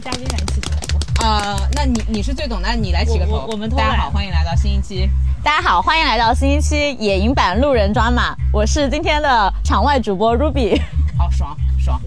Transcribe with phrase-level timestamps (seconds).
[0.00, 0.98] 嘉宾来起个头。
[1.22, 3.32] 啊、那你你是最懂的，你来起个头。
[3.32, 5.08] 我我我们大家好，欢迎来到新一期。
[5.44, 10.80] 大家好，欢迎来到新一期野营版路人抓马，我是今天的场外主播 Ruby。
[11.18, 12.00] 好爽爽。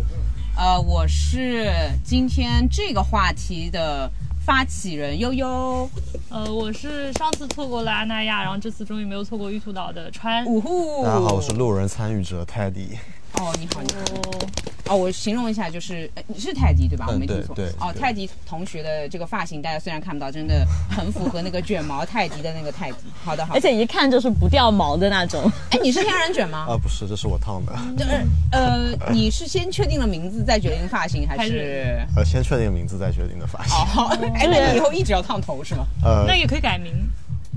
[0.56, 1.72] 呃，我是
[2.04, 4.10] 今天这个话题的
[4.44, 5.90] 发起人悠悠。
[6.30, 10.44] 呃，我是上次错过了阿那亚，然后这次终于没有错过玉兔岛的川。
[10.46, 11.04] 呜呼！
[11.04, 12.98] 大家好，我是路人参与者泰迪。
[13.40, 14.00] 哦，你好，你好。
[14.30, 14.50] 哦，
[14.90, 17.06] 哦，我形容一下，就是呃你是泰迪对吧？
[17.10, 17.56] 嗯我没听错。
[17.56, 22.98] 对对哦，泰迪同学的这个发型，大家虽然看不到，真的很符合那个卷毛泰迪的那个泰迪。
[23.24, 23.58] 好的，好的。
[23.58, 25.52] 而且一看就是不掉毛的那种。
[25.72, 26.68] 哎，你是天然卷吗？
[26.70, 27.74] 啊，不是，这是我烫的。
[27.98, 28.12] 就是
[28.52, 32.06] 呃，你是先确定了名字再决定发型，还是？
[32.16, 33.76] 呃，先确定名字再决定的发型。
[33.98, 35.86] 哦，哎，那你以后一直要烫头是吗？
[36.04, 36.94] 呃那，也可以改名。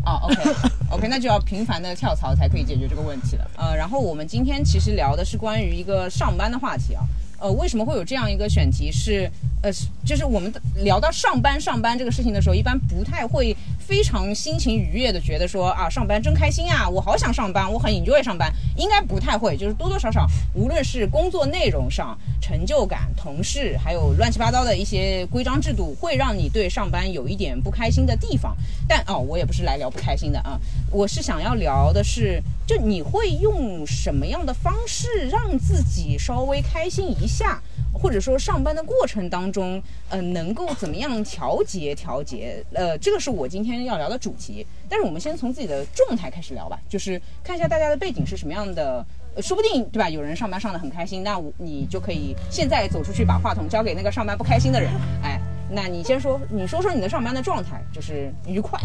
[0.06, 3.50] 哦，OK，OK， 那就要频繁的跳槽才可以解决这个问题了。
[3.58, 7.02] 呃，然后我们今天其实聊的是关于一个上班的话题啊。
[7.38, 9.30] 呃，为什么会有这样一个选题是？
[9.62, 13.54] 呃，是就是我们聊到上班上班这个事情的时候，一般不太会
[13.86, 28.56] 非常心情愉悦的觉得说啊，上班真开心啊，我好想上班，我很 enjoy 上班，应该不太会，就是多多少少，无论是工作内容上、成就感、同事，还有乱七八糟的一些规章制度，会让你对上班有一点不开心的地方。
[28.88, 30.58] 但哦，我也不是来聊不开心的啊，
[30.90, 37.62] 我是想要聊的是，就你会用什么样的方式让自己稍微开心一下，
[37.96, 42.62] 或者说上班的过程当中，呃，能够怎么样调节调节？
[42.72, 44.66] 呃，这个是我今天要聊的主题。
[44.88, 49.04] 但是我们先从自己的状态开始聊吧，就是看一下大家的背景是什么样的。
[49.42, 50.08] 说不定对吧？
[50.08, 54.90] 有人上班上的很开心，那你就可以现在走出去把话筒交给那个上班不开心的人。
[55.22, 55.38] 哎，
[55.70, 58.80] 那你先说，你说说你的上班的状态，就是愉快、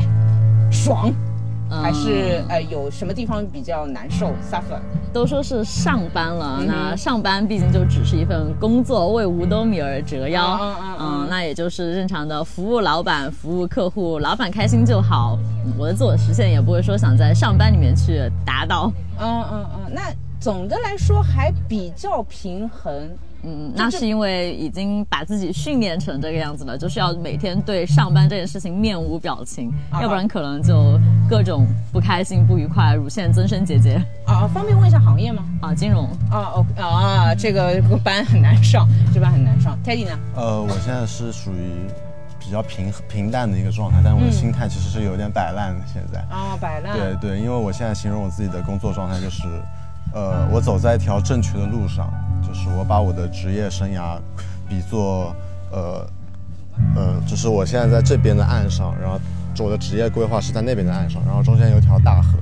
[0.69, 1.09] 爽，
[1.81, 4.79] 还是呃有什么地方比较难受？suffer？
[5.13, 10.57] 都说是上班了，嗯那上班毕竟就只是一份工作，为五斗米而折腰。
[10.61, 15.37] 嗯嗯嗯那也就是正常的服务老板、服务客户，老板开心就好。
[15.65, 18.91] 嗯我的自我实现也不会说想在上班里面去达到。
[19.19, 20.01] 嗯嗯嗯，那
[20.39, 23.09] 总的来说还比较平衡。
[23.43, 35.43] 嗯，那是因为已经把自己训练成这个样子了，就是要每天对上班这件事情面无表情，啊要不然可能就各种不开心、不愉快，乳腺增生结节啊，方便问一下行业吗？
[35.61, 36.07] 啊，金融。
[36.29, 39.77] 啊，OK 啊，这个班很难上，这班很难上。
[39.83, 40.11] Teddy 呢？
[40.35, 41.87] 呃，我现在是属于
[42.39, 45.83] 比较平平淡的一个状态，但我的心态其实是有点摆烂的。
[45.91, 46.97] 现在，啊，摆烂。
[46.97, 49.43] 对对，因为我现在形容我自己的工作状态就是，
[50.13, 52.11] 呃，我走在一条正确的路上，
[52.47, 54.17] 就是我把我的职业生涯
[54.67, 55.35] 比作，
[55.71, 56.07] 呃，
[56.95, 59.19] 呃，就是我现在在这边的岸上，然后
[59.59, 62.37] 我的职业规划是在那边的岸上，然后中间有一条大河，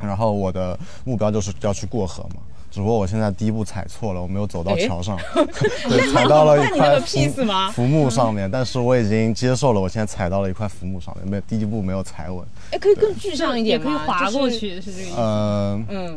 [0.00, 2.40] 然后我的目标就是要去过河嘛。
[2.68, 5.16] 只不过我现在第一步踩错了，我没有走到桥上
[5.88, 7.00] 对，踩到了一块
[7.72, 12.44] 浮木上面，但是我已经接受了，我现在踩到了一块浮木上面，没有第一步没有踩稳。
[12.72, 14.58] 哎，可以更具象一点可以滑过就是。
[14.58, 15.16] 去，是这个意思。
[15.16, 16.14] 呃，嗯，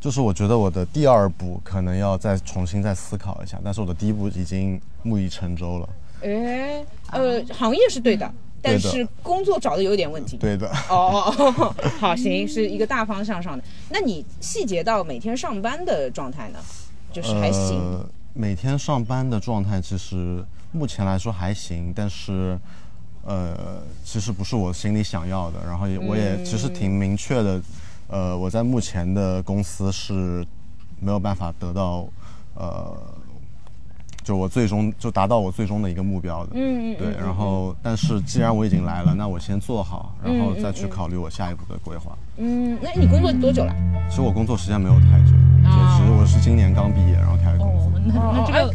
[0.00, 5.88] 就是我觉得我的第二步可能要再重新再思考一下，但是我的第一步已经木已成舟了。
[6.22, 8.32] 哎，呃，行业是对的，
[8.62, 10.36] 但是工作找的有点问题。
[10.36, 13.64] 对的，哦哦哦，好，行，是一个大方向上的。
[13.90, 16.58] 那你细节到每天上班的状态呢？
[17.12, 17.78] 就是还行。
[17.78, 18.06] 呃。
[18.34, 22.56] 每天上班的状态其实目前来说还行，但是，
[23.24, 25.58] 呃，其实不是我心里想要的。
[25.66, 27.60] 然后也我也其实挺明确的，
[28.08, 30.44] 呃，我在目前的公司是
[31.00, 32.06] 没有办法得到，
[32.54, 32.96] 呃，
[34.24, 36.52] 就我最终就达到我最终的一个目标的。
[36.54, 42.16] 嗯嗯对，然后但是既然我已经来了，那我先做好，然后再去考虑我下一步的规划。
[42.38, 43.74] 嗯，那你工作多久了？
[44.08, 45.32] 其实我工作时间没有太久，
[45.62, 47.86] 就其实我是今年刚毕业，然后开始工作。
[47.86, 48.74] 哦，那哦那这个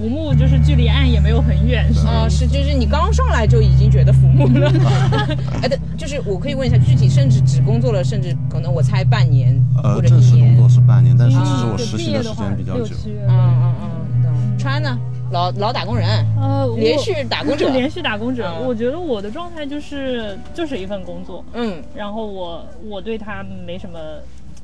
[0.00, 2.10] 浮木就是距离岸也没有很远，是吗？
[2.24, 4.72] 啊，是，就是你刚上来就已经觉得浮木了。
[5.62, 10.20] 哎，对，就是我可以问一下，具体甚至只工作了，甚至可能我猜半年呃或，者一年。
[10.20, 12.78] 正式工作是半年，但是其实嗯就我实习的时毕业的话间比较久。
[12.78, 13.20] 六七月。
[13.28, 14.58] 嗯嗯嗯，懂。
[14.58, 14.98] 川呢？
[15.32, 16.08] 老老打工人，
[16.40, 17.68] 呃，连续打工者。
[17.70, 23.98] 连续打工者，嗯我觉得我的状态就是就是一份工作，嗯然后我我对他没什么，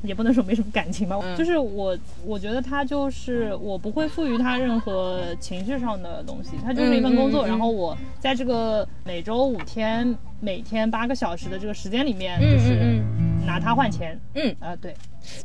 [0.07, 1.35] 也不能说没什么感情吧，嗯。
[1.35, 14.55] 就是我我觉得他就是我不会赋予他任何情绪上的东西，他就是一份工作，然后我在这个每周五天每天八个小时的这个时间里面，嗯就是嗯拿它换钱，嗯。
[14.59, 14.95] 啊、对，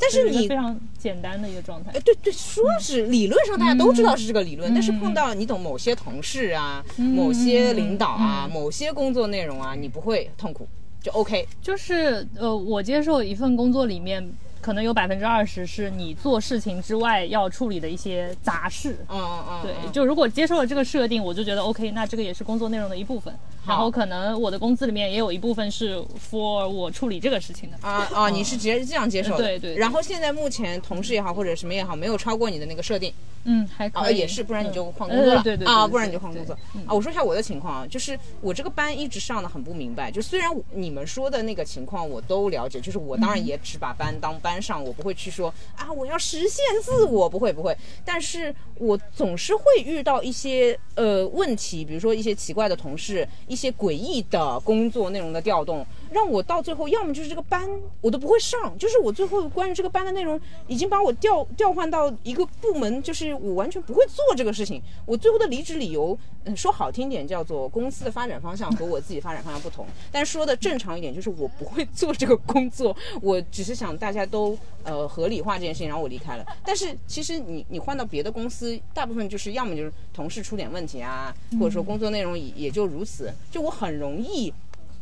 [0.00, 1.90] 但是你非常简单的一个状态。
[1.94, 4.74] 哎，，对对，说是理论上大家都知道是这个理论，嗯。
[4.74, 10.66] 但是碰到你懂某些同事啊、某些领导啊、某些工作内容啊，你不会痛苦，
[11.00, 11.46] 就 OK。
[11.60, 14.22] 就是呃，我接受一份工作里面
[14.62, 18.96] 可能有百分之二十是你做事情之外要处理的一些杂事。
[19.08, 23.34] 嗯嗯嗯，对，嗯就如果接受了这个设定，我就觉得 OK，那这个也是工作内容的一部分。
[23.66, 27.76] 然后可能我的工资里面也有一部分是 for 我处理这个事情的。
[27.80, 29.38] 啊啊，你是直接这样接受的？
[29.38, 33.12] 对对对然后现在目前同事也好或者什么也好，没有超过你的那个设定
[33.44, 34.18] 嗯，还啊，可以。
[34.18, 35.36] 也是，不然你就嗯换工作了。
[35.36, 36.92] 呃对对对啊，不然你就换工作对啊。
[36.92, 57.68] 我说一下我的情况啊，就是我这个班一直上的很不明白，就虽然你们说的那个情况我都了解，就是我当然也只把班当班班上，我不会去说啊我要实现自我，不会不会，但是我总是会遇到一些呃问题，比如说一些奇怪的同事，一些诡异的工作内容的调动，让我到最后要么就是这个班
[58.00, 64.82] 我都不会上，就是我最后关于这个班的内容已经把我调调换到一个部门，就是我完全不会做这个事情。
[65.06, 76.44] 我最后的离职理由，嗯，说好听点叫做公司的发展方向和我自己发展方向不同，但说的正常一点就是我不会做这个工作， 我只是想大家都呃合理化这件事情，然后我离开了。
[76.64, 84.52] 但是其实你你换到别的公司，大部分就是要么就是同事出点问题啊，或者说工作内容也也就如此，就我很容易。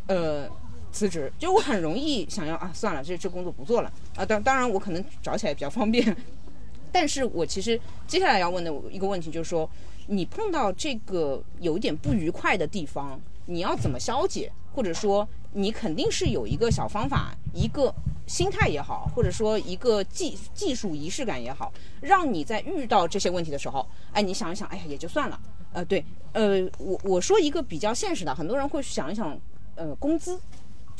[0.06, 0.48] 呃
[0.92, 4.24] 辞职，就我很容易想要啊，算了，这这工作不做了啊。
[4.24, 6.16] 当当然，我可能找起来比较方便，
[6.92, 9.68] 但是我其实接下来要问的一个问题就是说，
[10.06, 14.50] 你碰到这个有一点不愉快的地方，你要怎么消解？
[14.72, 17.92] 或者说，你肯定是有一个小方法，一个
[18.28, 25.40] 心态也好，或者说一个技技术仪式感也好，让你在遇到这些问题的时候，哎，你想一想，哎呀，也就算了。
[25.72, 29.36] 呃，对，呃，我我说一个比较现实的，很多人会想一想，
[29.74, 30.40] 呃，工资，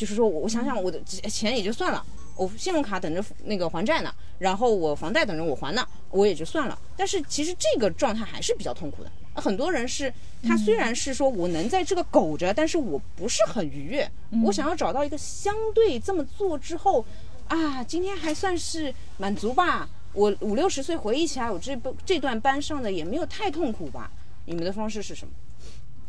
[0.01, 2.03] 就是说我我想想我的钱也就算了，
[2.35, 6.79] 我信用卡等着那个还债呢，然后我房贷等着我还呢，我也就算了。
[6.97, 9.13] 但是其实这个状态还是比较痛苦的。
[9.35, 10.11] 很多人是
[10.43, 14.11] 他虽然是说我能在这个苟着，但是我不是很愉悦。
[14.43, 17.05] 我想要找到一个相对这么做之后，
[17.49, 19.87] 啊，今天还算是满足吧。
[20.15, 24.11] 我五六十岁回忆起来，我这不这段班上的也没有太痛苦吧？
[24.47, 25.35] 你们的方式是什么？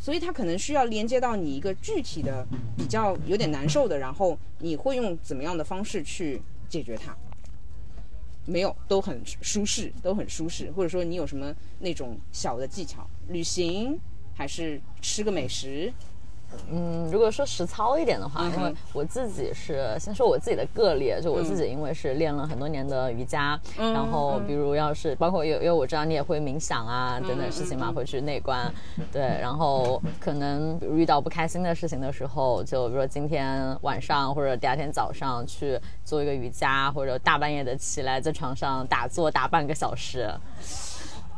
[0.02, 2.44] 所以它可能需要连接到你一个具体的、
[2.76, 7.16] 比较有点难受的，然后你会用怎么样的方式去解决它？
[8.44, 10.72] 没有，都很舒适，都很舒适。
[10.72, 13.08] 或者说你有什么那种小的技巧？
[13.28, 13.96] 旅行
[14.34, 15.92] 还是吃个美食？
[16.70, 28.72] 嗯，如果说实操一点的话，嗯因为我自己是先说我自己的个例，就我自己因为是练了很多年的瑜伽，嗯然后比如要是包括有因为我知道你也会冥想啊等等事情嘛，会去内观，
[29.12, 40.32] 对，然后可能比如遇到不开心的事情的时候，就比如说今天晚上或者第二天早上去做一个瑜伽，或者大半夜的起来在床上打坐打半个小时，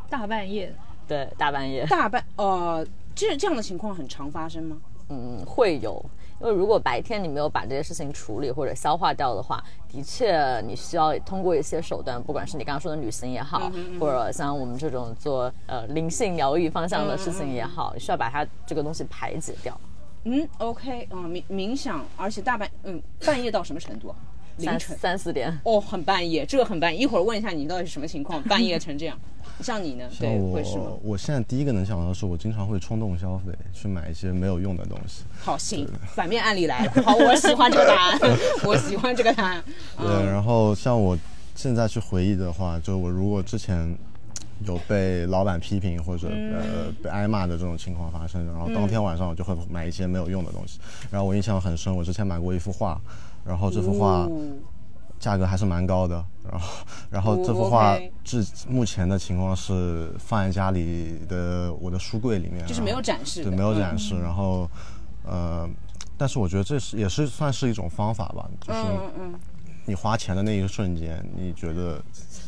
[0.09, 0.73] 大半夜，
[1.09, 1.85] 对，大半夜。
[1.87, 4.77] 大半呃，这这样的情况很常发生吗？
[5.15, 6.05] 嗯，会有，
[6.41, 13.71] 因为如果白天你没有把这些事情处理或者消化掉的话，的确你需要通过一些手段，不管是你刚刚说的旅行也好，
[14.01, 19.79] 或者像我们这种做呃灵性疗愈方向的事情也好，你需要把它这个东西排解掉。
[20.25, 24.17] 嗯，OK，啊、冥冥想，而且大半嗯半夜到什么程度啊？
[24.57, 27.01] 凌三晨三四点，哦，很半夜，这个很半夜。
[27.03, 29.19] 一会儿问一下你到底是什么情况，半夜成这样。
[29.61, 30.05] 像你呢？
[30.19, 31.01] 对，像会是吗我，？
[31.03, 35.23] 我现在第一个能想到的是，我经常会冲动消费，去买一些没有用的东西。
[35.41, 37.03] 好，行，反面案例来了。
[37.03, 38.19] 好，我喜欢这个答案，
[38.67, 39.65] 我喜欢这个答案。
[39.99, 41.17] 对，然后像我
[41.55, 43.97] 现在去回忆的话，就我如果之前
[44.67, 50.79] 有被老板批评或者、呃被挨骂的这种情况发生，然后当天晚上我就会买一些没有用的东西。
[51.11, 53.01] 然后我印象很深，我之前买过一幅画，
[53.45, 54.31] 然后这幅画哦
[55.25, 56.69] 价格还是蛮高的，然后
[57.11, 64.69] 然后这幅哦画至目前的情况是放在家里的我的书柜里面，就是没有展示对，没有嗯展示，然后
[65.25, 65.67] 呃，
[66.19, 68.81] 但是我觉得这是也是算是一种方法吧，就是。
[69.87, 72.03] 你花钱的那一瞬间，你觉得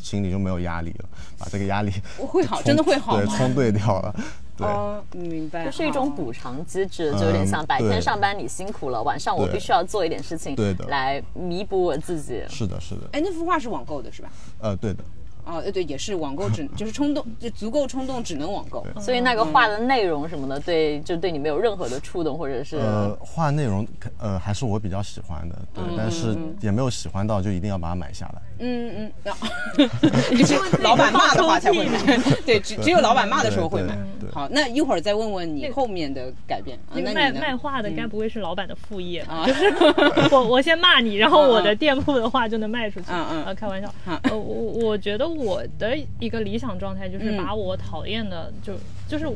[0.07, 4.15] 心里就没有压力了，把这个压力会好，真的会好对，冲对掉了，
[4.57, 5.65] 对，哦，明白。
[5.65, 10.85] 这是一种补偿机制，就有点像白天上班你辛苦了，晚上我必须要做一点事情对的。
[10.87, 12.41] 来弥补我自己。
[12.49, 14.31] 是的，是的，哎，那幅画是网购的是吧？
[14.61, 15.03] 呃，对的，
[15.47, 18.85] 哦，呃对，也是网购只就是冲动，就足够冲动，只能网购。
[19.01, 23.87] 所以那个画的内容什么的，对，就对你没有任何的触动，或者是呃，画内容
[24.19, 28.43] 呃还是我比较喜欢的，对，但是也没有喜欢到就一定要把它买下来。
[28.59, 29.89] 嗯嗯，
[30.45, 33.97] 只有老板骂的话才会买，对，只只有老板骂的时候会买
[34.33, 36.77] 好，那一会儿再问问你后面的改变。
[36.89, 37.31] 啊那个卖？
[37.33, 39.35] 卖画的该不会是老板的副业吧？
[39.35, 39.73] 啊就是
[40.35, 43.07] 我我先骂你，然后我的店铺的话就能卖出去。
[43.11, 43.93] 嗯嗯啊，开玩笑。
[44.31, 47.37] 我我觉得我的一个理想状态就是嗯。
[47.37, 48.73] 把我讨厌的，就
[49.09, 49.27] 就是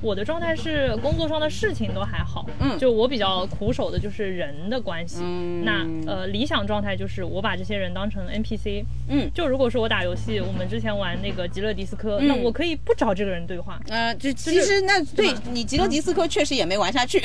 [0.00, 2.78] 我的状态是工作上的事情都还好，嗯。
[2.78, 5.20] 就我比较苦手的就是人的关系。
[5.22, 5.64] 嗯。
[5.64, 9.30] 那呃，理想状态就是我把这些人当成 NPC，嗯。
[9.34, 12.28] 就如果说我打游戏，我们之前玩那个极乐迪斯科，嗯。
[12.28, 17.20] 那我可以不找这个人对话，呃，就其实那对你极乐迪斯科确实也没玩下去。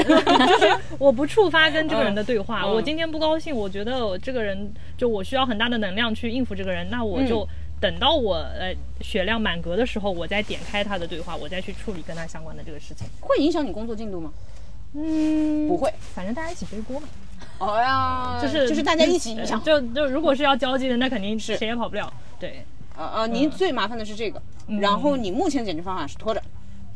[1.00, 2.64] 我不触发跟这个人的对话。
[2.64, 2.72] 嗯。
[2.74, 7.48] 我今天不高兴，我觉得我这个人就我需要很大的能量去应付这个人，那我就
[7.84, 13.06] 等到我呃血量满格的时候，我再点开他的对话，我再去处理跟他相关的这个事情。
[13.20, 14.32] 会影响你工作进度吗？
[14.94, 15.94] 嗯，不会。
[16.16, 17.08] 反正大家一起背锅嘛，
[17.58, 19.62] 哦呀，就是就是大家一起影响。
[19.62, 22.14] 就就如果是要交际的，那肯定是谁也跑不了。
[22.40, 24.42] 对，呃呃，您最麻烦的是这个，
[24.80, 26.42] 然后你目前解决方法是拖着。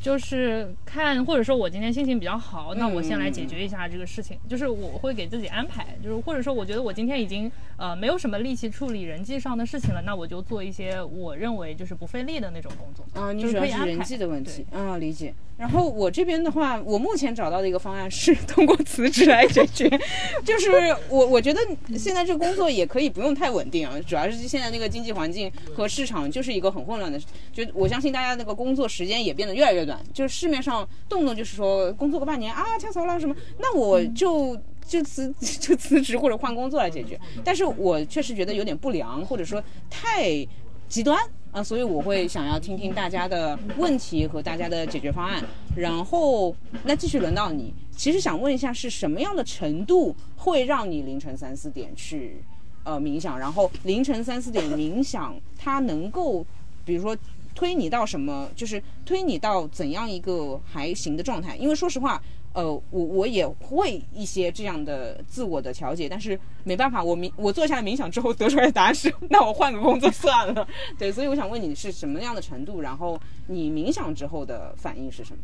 [0.01, 4.37] 就是看，或者说我今天心情比较好，那我先来嗯解决一下这个事情。
[4.47, 13.05] 就是我会给自己安排，就是或者说我觉得我今天已经呃没有什么力气处理人际上的事情了，那我就做一些我认为就是不费力的那种工作。
[13.21, 15.33] 啊，你就主要是人际的问题啊，理解。
[15.57, 19.89] 然后我这边的话，我目前找到的一个方案是通过辞职来解决，
[20.45, 20.69] 就是
[21.09, 21.59] 我我觉得
[21.97, 27.19] 现在这个工作也可以不用太稳定啊，主要是现在那个经济环境和市场就是一个很混乱的，
[27.51, 34.55] 就我相信大家那个工作时间也变得越来越短，就是市面上动不动就是说工作个半年啊跳槽了什么，那我就。
[34.87, 35.29] 就辞
[35.59, 40.47] 就辞职或者换工作来解决，但是我确实觉得有点不良，或者说太
[40.87, 41.19] 极端
[41.51, 45.43] 啊，所以我会想要听听大家的问题和大家的解决方案。
[45.75, 52.41] 然后，那继续轮到你，其实想问一下，是什么样的程度会让你凌晨三四点去
[52.85, 53.37] 呃冥想？
[53.37, 56.45] 然后凌晨三四点冥想，它能够
[56.85, 57.13] 比如说
[57.57, 61.55] 推你到什么，就是推你到怎样一个还行的状态？
[61.57, 62.21] 因为说实话。
[62.53, 70.67] 呃，我我也会一些这样的自我的调节，但是没办法，我冥我坐下来冥想之后得出来的答案是，那我换个工作算了。
[70.97, 75.39] 对，所以我想问你是什么样的程度，然后你冥想之后的反应是什么？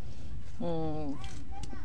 [0.61, 1.13] 嗯，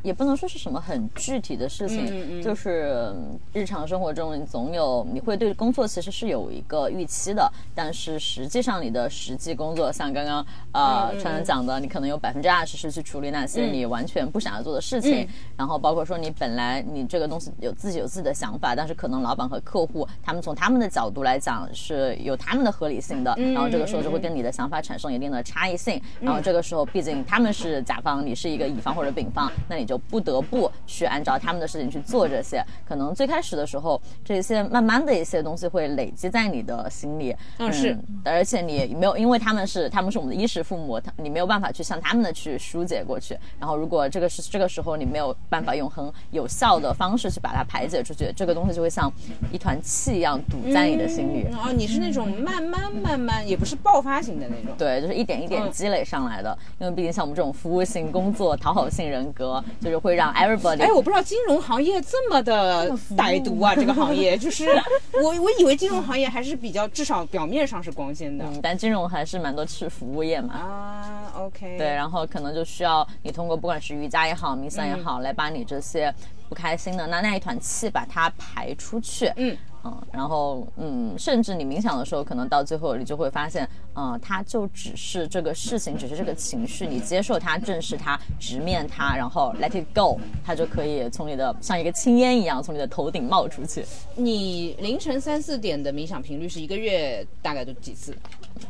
[0.03, 2.43] 也不能说是什么很具体的事情，嗯嗯嗯。
[2.43, 15.29] 就是嗯日常生活中你总有你会对工作其实是有一个预期的，但是实际上你的实际工作，像刚刚呃川川讲的，你可能有百分之二十是去处理那些你完全不想要做的事情，嗯。
[15.57, 32.63] 然后包括说你本来你这个东西有自己有自己的想法，但是可能老板和客户他们从他们的角度来讲是有他们的合理性的，嗯然后这个时候就会跟你的想法产生一定的差异性，然后这个时候毕竟他们是甲方，你是一个乙方或者丙方，那你就不得不去按照他们的事情去做这些。
[32.87, 43.39] 可能最开始的时候，这些慢慢的一些东西会累积在你的心里，嗯是而且你没有，因为他们是他们是我们的衣食父母，他你没有办法去向他们的去疏解过去。
[43.59, 49.11] 然后如果这个是这个时候你没有办法用很有效的方式去把它排解出去，这个东西就会像
[49.51, 51.47] 一团气一样堵在你的心里。
[51.51, 54.75] 嗯哦，你是那种慢慢慢慢，也不是爆发型的那种。
[54.77, 56.57] 对，就是一点一点嗯积累上来的。
[56.79, 63.75] 因为毕竟像我们这种服务性工作、讨好性人格，就是会让 everybody 哎，我不知道金融行业这么的歹毒啊！
[63.75, 64.69] 这个行业就是
[65.23, 70.55] 我，我以为金融行业还是比较，至少表面上是光鲜的、嗯，但金融还是蛮多是服务业嘛。
[70.55, 71.33] 啊。
[71.37, 76.13] OK，对，然后可能就需要你通过不管是瑜伽也好、冥想也好，来把你这些
[76.49, 79.33] 不开心的那那一团气把它排出去。
[79.37, 93.85] 嗯嗯，然后嗯，甚至你冥想的时候，可能到最后你就会发现，嗯、它就只是这个事情，只是这个情绪，你接受它、正视它、直面它，然后 let it go，它就可以从你的像一个青烟一样从你的头顶冒出去。
[94.17, 98.17] 你凌晨三四点的冥想频率是一个月大概都几次？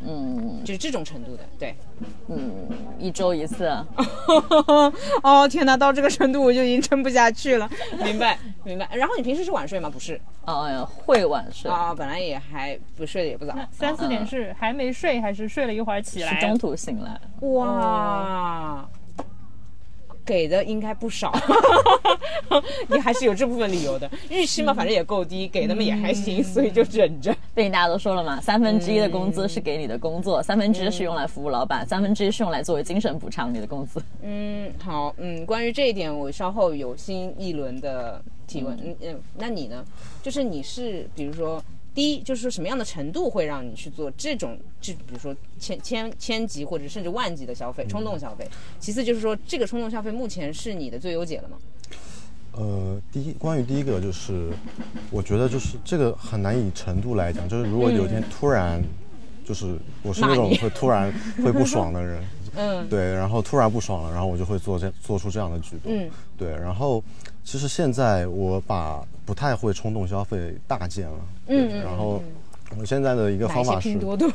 [0.06, 1.74] 嗯就是这种程度的，对。
[2.28, 2.52] 嗯，
[2.98, 3.66] 一周一次。
[5.22, 7.68] 哦天哪，到这个程度我就已经撑不下去了。
[8.04, 8.88] 明白， 明白。
[8.94, 9.88] 然后你平时是晚睡吗？
[9.90, 13.54] 不是呃，会晚睡，啊，本来也还不睡的也不早。
[13.72, 16.34] 三四点是还没睡，还是睡了一会儿起来？
[16.34, 17.20] 是中途醒来。
[17.48, 18.88] 哇，
[20.28, 21.32] 给的应该不少，
[22.88, 24.10] 你还是有这部分理由的。
[24.28, 27.32] 预期嘛，反正也够低，给的嘛也还行，所以就忍着。
[27.54, 34.02] 毕竟大家都说了嘛，三分之一的工资是给你的工作，三分之一是用来服务老板，三分之一是用来作为精神补偿你的工资。
[34.20, 38.76] 嗯，好，嗯，关于这一点，我稍后有新一轮的提问。
[38.84, 39.82] 嗯嗯，那你呢？
[40.22, 41.62] 就是你是比如说。
[41.94, 48.48] 第一就是说什么样的程度会让你去做这种，就比如说千千千级或者甚至万级的消费，冲动消费。
[48.78, 51.56] 其次就是说这个冲动消费目前是你的最优解了吗？
[52.52, 54.50] 呃，第一，关于第一个就是，
[55.10, 58.82] 我觉得就是这个很难以程度来讲，就是如果有一天突然，
[59.44, 61.12] 就是我是那种会突然
[61.44, 62.22] 会不爽的人
[62.58, 62.88] 嗯。
[62.88, 66.10] 对，然后突然不爽了，然后我就会做这做出这样的举动，嗯。
[66.36, 67.02] 对，然后
[67.42, 72.22] 其实现在我把不太会冲动消费大件了，嗯嗯然后
[72.78, 74.28] 我现在的一个方法是拼，多多，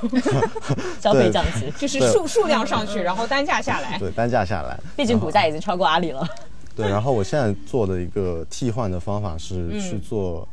[0.99, 3.99] 消费降级，就是数数量上去，然后单价下来。
[3.99, 6.27] 对单价下来，毕竟股价已经超过阿里了。
[6.75, 9.79] 对，然后我现在做的一个替换的方法是嗯。
[9.79, 10.47] 去做，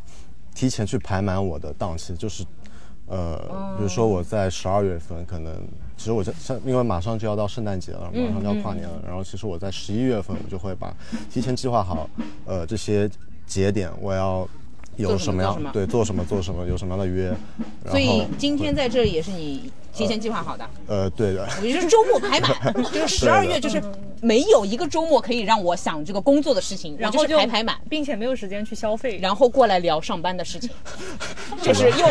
[0.54, 2.44] 提前去排满我的档期，就是，
[3.06, 3.38] 呃，
[3.78, 5.66] 比如说我在十二月份可能，
[6.00, 10.90] 其实我这像因为马上就要到圣诞节了，马上就要跨年了，然后其实我在十一月份我就会把
[11.30, 12.08] 提前计划好，
[12.46, 13.06] 呃，这些
[13.46, 14.48] 节点我要
[14.96, 17.30] 有什什么样么么对做什么做什么有什么样的约，
[17.90, 20.66] 所以今天在这里也是你提前计划好的。
[20.86, 23.82] 呃对的，我就是周末排满， 就是十二月，就是
[24.22, 29.18] 没有一个周末可以让我想这个工作的事情，然后就排排满，并且没有时间去消费。
[29.18, 30.70] 然后过来聊上班的事情，
[31.60, 32.06] 就是又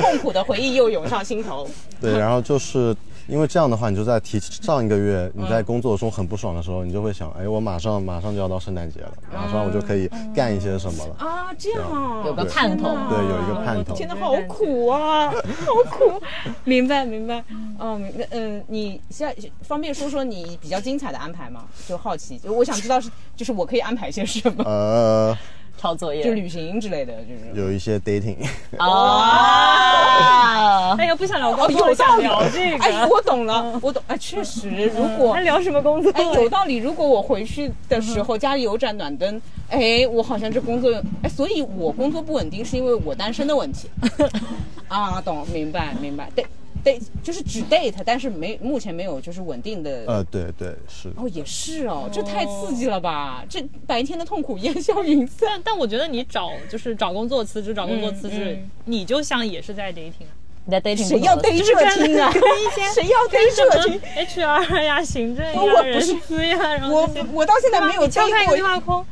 [0.00, 1.68] 痛苦的回忆又涌上心头。
[2.00, 2.94] 对，然后就是
[3.26, 11.14] 因为这样的话，你就在提上一个月你在工作中很不爽的时候，你就会想，哎，我马上马上就要到圣诞节了，马上我就可以干一些什么了。
[11.18, 13.94] 啊，这样啊有个盼头，对，有一个盼头。
[13.94, 15.36] 天呐，好苦啊，好
[15.90, 16.20] 苦！
[16.64, 17.42] 明白明白。
[17.78, 21.64] 嗯，明白嗯，你现在方便说说你比较精彩的安排吗？
[21.88, 25.36] 就好奇，就我想知道是，就是我可以安排些什么，呃，
[25.76, 27.40] 抄作业就旅行之类的，就是。
[27.54, 28.36] 有一些 dating，
[28.78, 32.18] 啊， 哎呀，不想聊哦，工作，有道想。
[32.20, 32.84] 聊这个。
[32.84, 34.02] 哎，我懂了，我懂。
[34.06, 36.10] 哎，确实，如果还聊什么工作？
[36.12, 36.76] 哎，有道理。
[36.76, 40.90] 如果我回去的时候家里有盏暖灯，哎，我好像这工作，
[41.22, 43.88] 哎，所以我工作不稳定是因为我单身的问题。
[44.88, 46.30] 啊，懂，明白，明白。
[46.34, 46.46] 对，
[46.84, 50.04] 对，就是只 date，但是没目前没有就是稳定的。
[50.06, 53.42] 呃，对对是，哦，也是哦，这太刺激了吧！
[53.48, 55.48] 这白天的痛苦烟消云散。
[55.48, 60.34] 但但我觉得你找就是找工作辞职，找工作辞职，嗯你就像也是在 dating 啊，
[60.66, 62.32] 你在 dating 谁要不同的 date 这听啊？
[62.94, 69.06] 谁要听？HR 呀、行政我呀、人不是资呀，然后我我到现在没有过，话框，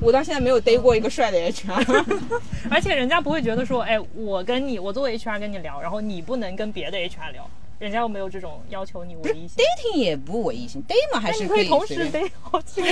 [0.00, 2.04] 我到现在没有 date 过一个帅的 HR。
[2.70, 9.56] 而且人家不会觉得说，哎，我跟你，我作为 HR 跟你聊，然后你不能跟别的 HR 聊，人家又没有这种要求你唯一性。
[9.56, 12.88] dating 也不唯一性，date 嘛还是可以同时 date 好几个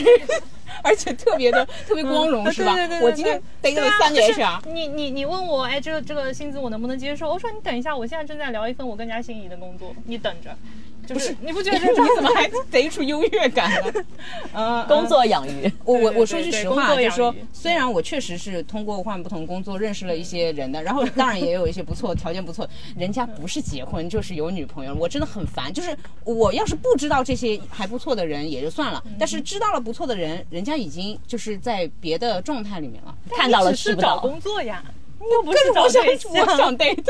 [0.82, 2.74] 而且特别的特别光荣，嗯是吧？
[2.74, 7.28] 对对对对我今天 date 了三个就是 HR，你你你问我，哎，这个这个薪资我能不能接受？
[7.28, 10.56] 我说你等一下，我现在正在聊一份我更加心仪的工作，你等着。
[11.06, 13.92] 就是你不觉得你这种怎么 还贼出优越感了？
[14.52, 25.72] 嗯，工作养鱼，我我我说句实话，就是说，虽然我确实是通过换不同工作认识了一些人的，然后当然也有一些不错条件不错，人家不是结婚就是有女朋友，我真的很烦。
[25.72, 33.14] 就是我要是不知道这些还不错的人也就算了，但是知道了不错的人，人家已经就是在别的状态里面了。
[33.30, 34.16] 看到了是找。
[34.18, 34.82] 工作呀，
[35.20, 36.32] 又不是找对象。
[36.32, 37.04] 我想 date，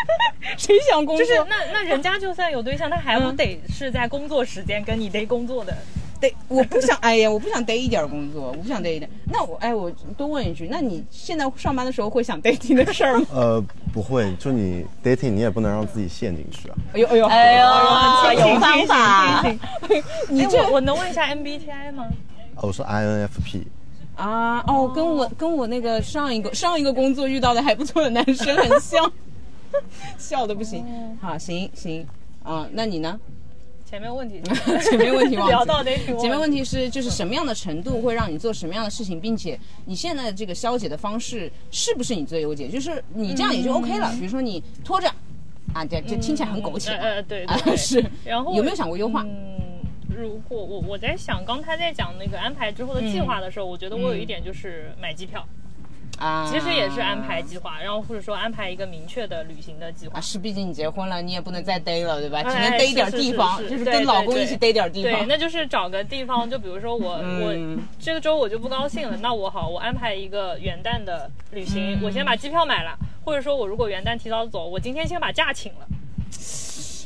[0.56, 1.24] 谁想工作？
[1.26, 5.76] 就是那那人家就算有对象，他还不得是在工作时间跟你得工作的？
[6.18, 9.10] 得，我不想，哎呀，我不想逮一点儿工作，我不想逮一点。
[9.30, 13.26] 那我，哎，我多问一句，那你现在上班的时候会想 dating 的事儿吗？
[13.34, 16.76] 呃，不会，就你 dating 你也不能让自己陷进去啊。
[16.94, 19.44] 哎呦哎呦哎呦，有方法。
[20.30, 22.06] 你这我我能问一下 MBTI 吗？
[22.56, 23.64] 哦我是 INFP，
[24.16, 29.12] 啊，哦，跟我跟我那个上一个上一个工作遇到的还不错的男生很像，
[30.18, 30.84] 笑的不行。
[31.20, 32.06] 好，行行，
[32.42, 33.18] 啊，那你呢？
[33.84, 34.42] 前面问题
[34.82, 42.68] 前面问题忘记聊到 dating，前面问题是，就是什么样的程度会让你做什么样的事情，并且你现在的这个消解的方式是不是你最优解？
[42.68, 44.10] 就是你这样也就 OK 了。
[44.14, 45.08] 比如说你拖着，
[45.72, 48.04] 啊，对，就听起来很苟且呃呃对啊对，对是。
[48.24, 49.22] 然后有没有想过优化？
[49.22, 55.46] 嗯，如果我我在想，刚才在讲那个安排之后的计划的时候，我觉得我有一点就是买机票，
[56.18, 60.20] 啊，其实也是安排计划，然后或者说安排一个明确的旅行的计划啊，。
[60.20, 62.38] 是，毕竟你结婚了，你也不能再逮了，对吧？
[62.38, 65.26] 哎只能逮一点地方，就是是跟对对老公一起逮点地对，方。
[65.28, 75.86] 那就是找个地方，就比如说我、嗯我这个周我就不高兴了，那我好，我安排一个元旦的旅行，嗯我先把机票买了，或者说我如果元旦提早走，我今天先把假请了。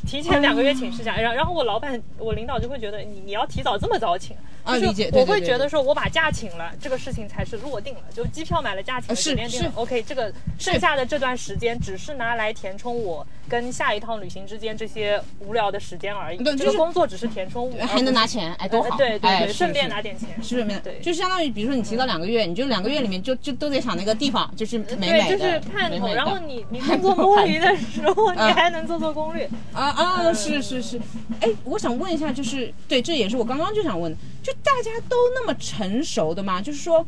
[0.06, 18.90] 提前两个月请事假，然后然后我老板我领导就会觉得你你要提早这么早请，啊就是理我会觉得说我把假请了，这个事情才是落定了，就机票买了，假请了，酒店订了是，OK，这个剩下的这段时间只是拿来填充我跟下一趟旅行之间这些无聊的时间而已，对就是这个工作只是填充物，还能拿钱，哎，多好！
[18.90, 20.28] 呃对对顺便拿点钱。
[20.42, 26.12] 是顺便对就相当于比如说你提早两个月，你就两个月里面就就都得想那个地方，就是美对，美的，就是盼头。
[26.14, 29.48] 然后你 你工作摸鱼的时候，你嗯还能做做攻略。
[29.72, 31.00] 啊啊，是是是，
[31.40, 36.60] 哎，我想问一下，就是对，这也是我刚刚就想问的，就大家都那么成熟的嘛？
[36.62, 37.04] 就是说，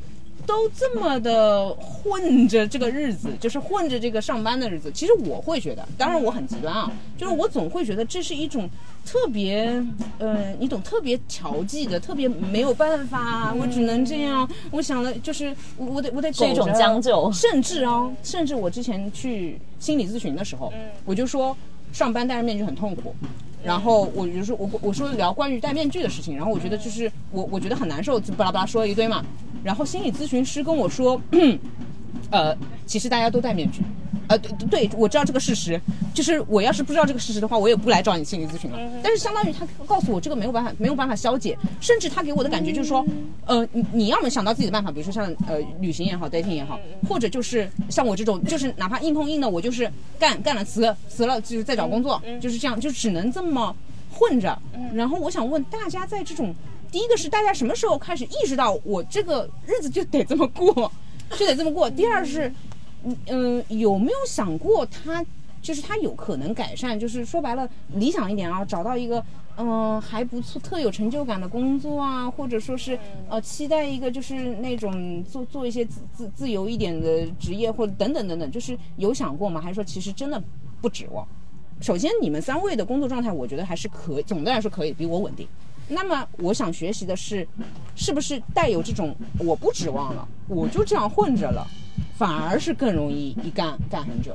[0.46, 4.90] 都这么的混着这个日子，就是混着这个上班的日子。
[4.92, 8.68] 其实我会觉得，当然我很极端啊，就是我总会觉得这是一种
[9.06, 9.82] 特别，
[10.18, 14.48] 呃，你懂，特别调剂的，特别没有办法，我只能这样。
[14.70, 20.72] 我想了，就是我我得我得是一种将就甚至啊，甚至我之前去心理咨询的时候，
[21.04, 21.56] 我就说
[21.92, 23.14] 上班戴着面具很痛苦。
[23.64, 29.24] 然后我就说，我我说聊关于戴面具的事情，然后我觉得就是我我觉得很难受，就巴拉巴拉说了一堆嘛。
[29.62, 31.20] 然后心理咨询师跟我说，
[32.30, 32.56] 呃，
[32.92, 33.80] 其实大家都戴面具，
[34.28, 35.80] 呃，对对，我知道这个事实，
[36.12, 38.78] 就是我要是不知道这个事实的话，我也不来找你心理咨询了。
[39.02, 43.02] 但是相当于他告诉我这个没有办法没有办法消解，甚至他给我的感觉就是说，
[43.46, 46.78] 呃，你你要么想到自己的办法，比如说像呃旅行也好，dating 也好，
[47.08, 53.74] 或者就是像我这种，就是哪怕硬碰硬的，我就是干干了辞辞了，就是再找工作，就是这样，就只能这么
[54.12, 54.54] 混着。
[54.92, 56.54] 然后我想问大家，在这种
[56.90, 60.92] 第一个是大家什么时候开始意识到我这个日子就得这么过，
[61.38, 61.88] 就得这么过？
[61.88, 62.52] 第二是，
[63.04, 65.24] 嗯、呃，有没有想过他
[65.60, 66.98] 就是他有可能改善？
[66.98, 69.24] 就是说白了，理想一点啊，找到一个。
[69.58, 79.60] 嗯、还不错，特有成就感的工作啊，或者说是呃，期待一个就是那种做做一些自自自由一点的职业，或者等等等等，就是有想过吗？
[79.60, 80.42] 还是说其实真的
[80.80, 81.28] 不指望？
[81.82, 85.46] 首先，你们三位的工作状态，我觉得还是可以，总的来说可以比我稳定。
[85.86, 87.46] 那么，我想学习的是，
[87.94, 91.66] 是不是带有这种我不指望了，我就这样混着了，
[92.22, 94.30] 反而是更容易一干干很久，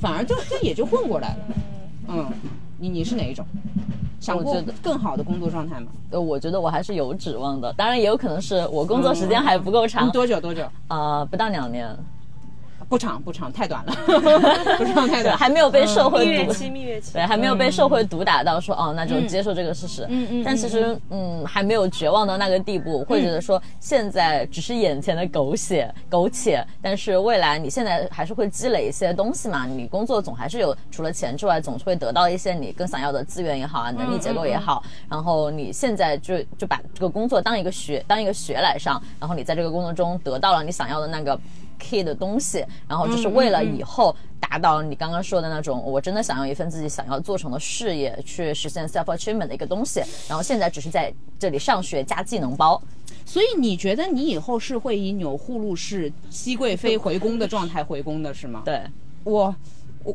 [0.00, 1.36] 反而就就也就混过来了。
[2.08, 2.26] 嗯，
[2.78, 3.44] 你你是哪一种？
[4.18, 5.88] 想过我觉得更好的工作状态吗？
[6.08, 10.62] 呃，我觉得我还是有指望的，当然也有可能是我工作时间还不够长嗯，多久多久？
[10.88, 11.94] 呃，不到两年，
[12.88, 13.92] 不长不长，太短了，
[14.78, 20.06] 不长太，短，还没有被社会毒蜜月期，蜜月期对，还没有被社会毒打到说、哦，那就接受这个事实。
[20.08, 29.66] 嗯嗯但其实嗯，还没有绝望到那个地步，会觉得说现在只是眼前的苟且苟且，但是未来你现在还是会积累一些东西嘛。
[29.66, 34.82] 你工作总还是有除了钱之外，总是会得到一些你更想要的资源也好啊，能力结构也好。
[35.10, 41.38] 然后你现在就就把这个工作当一个学当一个学来上，然后你在这个工作中得到了你想要的那个。
[41.78, 50.00] Key 的东西，然后就是为了以后达到你刚刚说的那种，我真的想要一份自己想要做成的事业，去实现 self achievement 的一个东西。
[50.28, 52.80] 然后现在只是在这里上学加技能包，
[53.24, 58.80] 所以你觉得你以后是会以钮祜禄氏熹贵妃回宫的状态回宫的是吗？，对，
[59.24, 59.54] 我
[60.04, 60.14] 我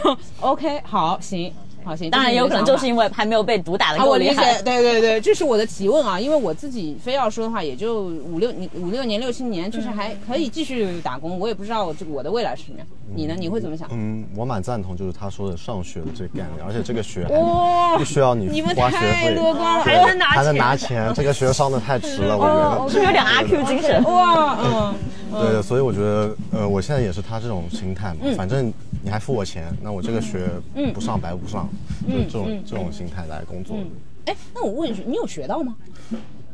[0.40, 1.52] OK 好行
[1.84, 11.38] 好行，当然也有可能就是因为还没有被毒打的啊，我理解够厉害，，对对对，这是我的提问啊，因为我自己非要说的话，也就五六年、五六年、六七年，就是还可以继续打工。
[11.38, 12.86] 我也不知道这个我的未来是什么样。
[13.14, 13.34] 你呢？
[13.38, 13.86] 你会怎么想？
[13.92, 19.36] 嗯，我蛮赞同，就是他说的上学的这个概念，而且这个学还哇不需要你花学费，
[19.84, 22.94] 还能拿还能钱拿钱，这个学上的太值了，我哦觉得。
[22.94, 24.02] 是不是有点阿 Q 精神？
[24.04, 24.94] 哇，嗯，
[25.30, 30.48] 对，所以我觉得，呃，我现在也是他这种心态嘛，反正你还付我钱，那我这个学
[30.94, 31.68] 不上白不上，
[32.08, 33.84] 就这种这种心态来工作的。
[34.26, 35.76] 哎，那我问一句，你有学到吗？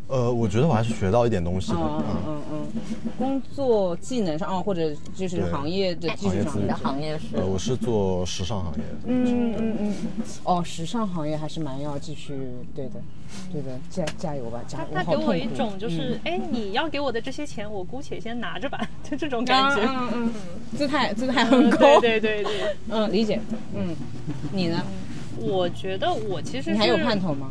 [0.09, 6.63] 呃，我觉得我还是学到一点东西的，嗯嗯嗯，嗯嗯，工作技能上，啊，或者就是行业的技术上。
[6.63, 7.37] 你的行业是？
[7.37, 9.95] 呃，我是做时尚行业的，嗯嗯嗯，
[10.45, 12.35] 哦，时尚行业还是蛮要继续，
[12.75, 12.93] 对的，
[13.53, 14.87] 对的，加加油吧，加油！
[14.95, 16.33] 他给我一种就是，嗯。
[16.33, 19.83] 哎、你要给我的这些钱，我姑且先拿着吧， 就这种感觉。
[19.83, 20.33] 嗯嗯嗯，
[20.79, 23.39] 姿态姿态很高，对对对对，嗯，理解，
[23.75, 23.95] 嗯，
[24.53, 24.83] 你呢？
[25.41, 27.49] 我觉得我其实你还有盼头吗？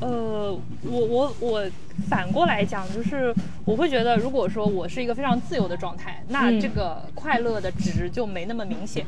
[0.00, 1.64] 呃，我我我
[2.08, 3.34] 反过来讲，就是
[3.64, 9.04] 我会觉得，如果说我是一个非常自由的状态，那嗯这个快乐的值就没那么明显。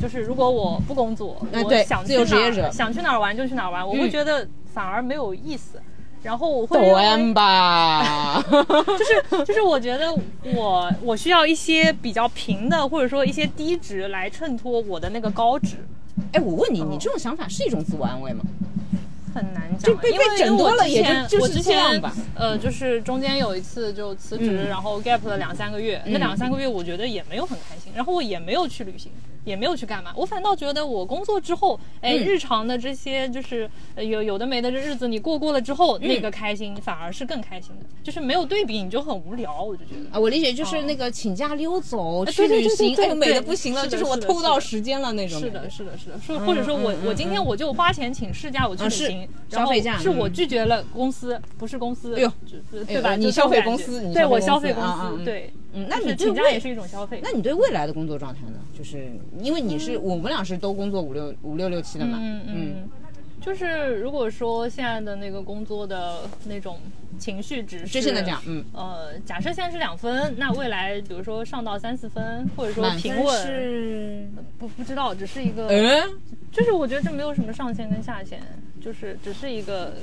[0.00, 5.80] 就是如果我不工作，我哎对自由想去哪职业者儿想去哪儿玩就去哪儿玩，我会嗯觉得反而没有意思。
[6.20, 10.12] 然后我会抖 M 吧， 就是就是我觉得
[10.52, 15.76] 我我需要一些比较平的，或者说一些低值来衬托我的那个高值，
[16.32, 18.44] 哎，我问你，你这种想法是一种自我安慰吗？
[19.38, 22.12] 很难讲，就被因为被整多了也就因为我之前就是我之前这样吧。
[22.34, 24.68] 呃，就是中间有一次就辞职，嗯。
[24.68, 26.20] 然后 gap 了两三个月，那嗯。
[26.20, 29.12] 两三个月我觉得也没有很开心，然后我也没有去旅行。
[29.48, 32.28] 也没有去干嘛，我反倒觉得我工作之后，哎，嗯。
[32.28, 36.06] 日常的这些就是呃有有的没的这日子你过过了之后，嗯。
[36.08, 40.14] 那个开心反而是更开心的，就是没有对比你就很无聊，我就觉得。
[40.14, 50.32] 啊，我理解就是那个请假溜走去旅行，对哎呦美的不行了，是就是我偷到时间了那种是的，是的，是的，说或者说我嗯我今天我就花钱请事假，我去旅行，然后消费假是我嗯。
[50.32, 52.32] 拒绝了公司，不是公司，哎呦
[52.86, 53.16] 对吧？
[53.16, 57.20] 你消费公司你对我消费公司对，嗯，那你请假也是一种消费。
[57.22, 58.58] 那你对未来的工作状态呢？
[58.76, 62.88] 就是因为你是我们俩是都工作五六五六六七的嘛，嗯嗯，
[63.40, 66.78] 就是如果说现在的那个工作的那种
[67.18, 76.08] 情绪值是就现在这样，嗯，呃，假设现在是两分，那未来比如说上到三四分，或者说平稳，是，不不知道，只是一个，嗯，
[76.52, 78.40] 就是我觉得这没有什么上限跟下限，
[78.80, 79.94] 就是只是一个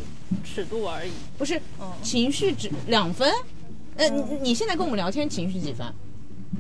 [0.44, 1.12] 尺度而已。
[1.38, 3.32] 不是嗯，情绪值两分。
[3.98, 5.88] 呃，你你现在跟我们聊天情绪几分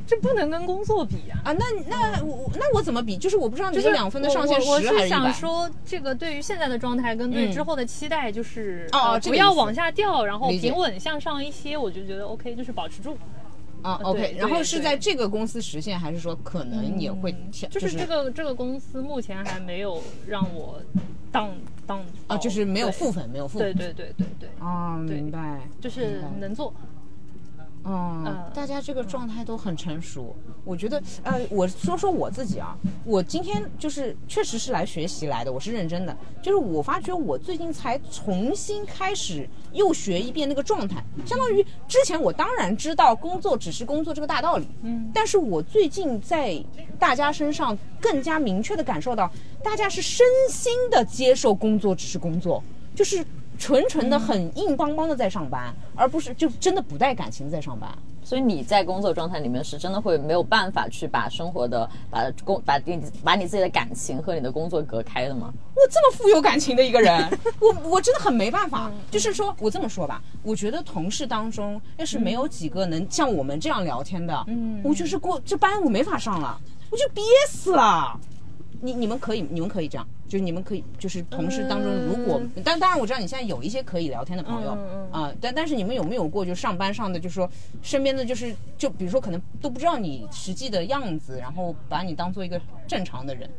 [0.08, 1.39] 这不能跟工作比啊。
[1.45, 1.53] 啊？
[1.53, 3.17] 那那我那我怎么比？
[3.17, 5.10] 就是我不知道你就是这两分的上限我是十还是一百？
[5.10, 13.17] 想说，这个对于现在的状态跟对嗯之后的期待，就是、哦不要往下掉，然后平稳向上一些，我就觉得 OK，就是保持住。
[13.81, 17.36] 啊，OK，然后是在这个公司实现，还是说可能也会？
[17.69, 20.81] 就是这个这个公司目前还没有让我
[21.31, 21.51] 当
[21.86, 23.29] 当啊，就是没有负分。
[23.29, 23.77] 没有负对分。
[23.77, 25.62] 对对对对，啊，对明白。
[25.79, 26.73] 就是能做。
[27.86, 30.36] 嗯，嗯大家这个状态都很成熟。
[30.63, 36.17] 我觉得，呃，我说说我自己啊，我今天就是确实是来学习来的，我是认真的。
[36.41, 46.60] 就是我发觉我最近才重新开始又学一遍那个状态，相当于之前我当然知道工作只是工作这个大道理，嗯，但是我最近在
[46.98, 49.32] 大家身上更加明确的感受到，
[49.63, 52.63] 大家是身心的接受工作只是工作，
[52.95, 53.24] 就是。
[53.65, 57.89] 纯纯的很硬邦邦的在上班，而不是就真的不带感情在上班。
[58.23, 65.51] 所以你在工作状态里面是真的会没有办法去把生活的、把工、把你把你自己的感情和你的工作隔开的吗？
[65.75, 67.28] 我这么富有感情的一个人，
[67.60, 68.91] 我我真的很没办法。
[69.10, 78.19] 就是说我这么说吧，我觉得同事当中要是没有几个能像我们这样聊天的，嗯，我就是过这班我没法上了，我就憋死了。
[78.86, 85.10] 你你们可以，你们可以这样，就是你们可以，就是同事当中，如果，但当然我知道你现在有一些可以聊天的朋友嗯。
[85.12, 87.50] 啊、但但是你们有没有过就上班上的，就是说
[87.82, 93.50] 身边的就是就比如说可能都不知道你实际的样子，然后把你当做一个正常的人，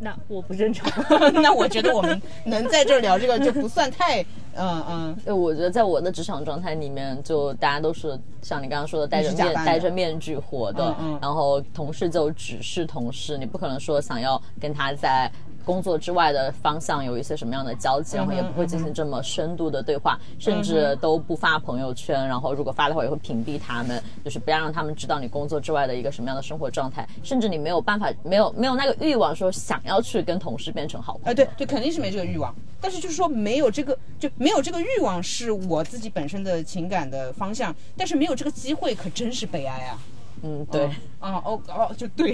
[0.00, 0.90] 那我不正常。
[1.40, 4.24] 那我觉得我们能在这儿聊这个就不算太，
[4.58, 11.18] 嗯嗯，对，我觉得在我的职场状态里面，就大家都是像你刚刚说的，戴着面戴着面具活的，嗯嗯。
[11.22, 15.30] 然后同事就只是同事，你不可能说想要跟他在。
[15.64, 31.28] 工作之外的方向有一些什么样的交集，然后也不会进行这么深度的对话，甚至都不发朋友圈，然后如果发的话也会屏蔽他们，就是不要让他们知道你工作之外的一个什么样的生活状态，甚至你没有办法，没有没有那个欲望说想要去跟同事变成好朋友。
[31.28, 39.98] 呃，对对，肯定是没这个欲望，但是就是说没有这个就没有这个欲望是我自己本身的情感的方向，但是没有这个机会可真是悲哀啊。
[40.42, 40.84] 嗯，对。
[41.18, 42.32] 啊哦哦，就对，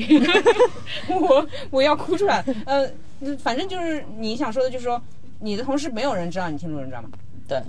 [1.08, 2.44] 我我要哭出来。
[2.66, 2.90] 呃，
[3.38, 5.00] 反正就是你想说的，就是说
[5.40, 7.08] 你的同事没有人知道你听路人，知道吗？
[7.48, 7.62] 对，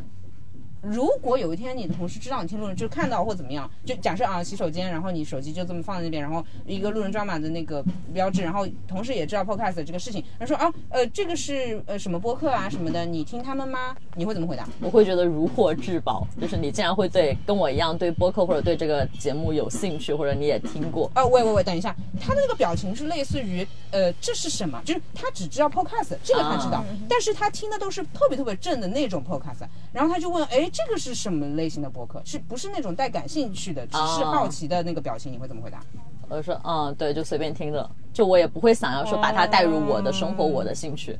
[0.85, 13.95] 如果有一天你的同事知道你听路人，就看到或怎么样，就假设啊洗手间，然后你手机就这么放在那边，然后一个路人抓马的那个标志，然后同事也知道 podcast 这个事情，他说啊呃这个是呃什么播客啊什么的，你听他们吗？
[14.15, 14.67] 你会怎么回答？
[14.79, 21.09] 我会觉得如获至宝，就是你竟然会对跟我一样对播客或者对这个节目有兴趣，或者你也听过。
[21.15, 24.79] 啊，喂喂喂，等一下，他的那个表情是类似于，呃，这是什么？
[24.85, 32.21] 就是他只知道 podcast，这个他知道，啊但是他听的都是特别特别正的那种 podcast，然后他就问，哎，这个是什么类型的博客？
[32.25, 35.31] 是不是那种带感兴趣的，只是啊好奇的那个表情？
[35.31, 35.81] 你会怎么回答？
[36.27, 41.17] 我就说，嗯，对，就随便听着，就我也不会想要说把它带入我的生活、我的兴趣。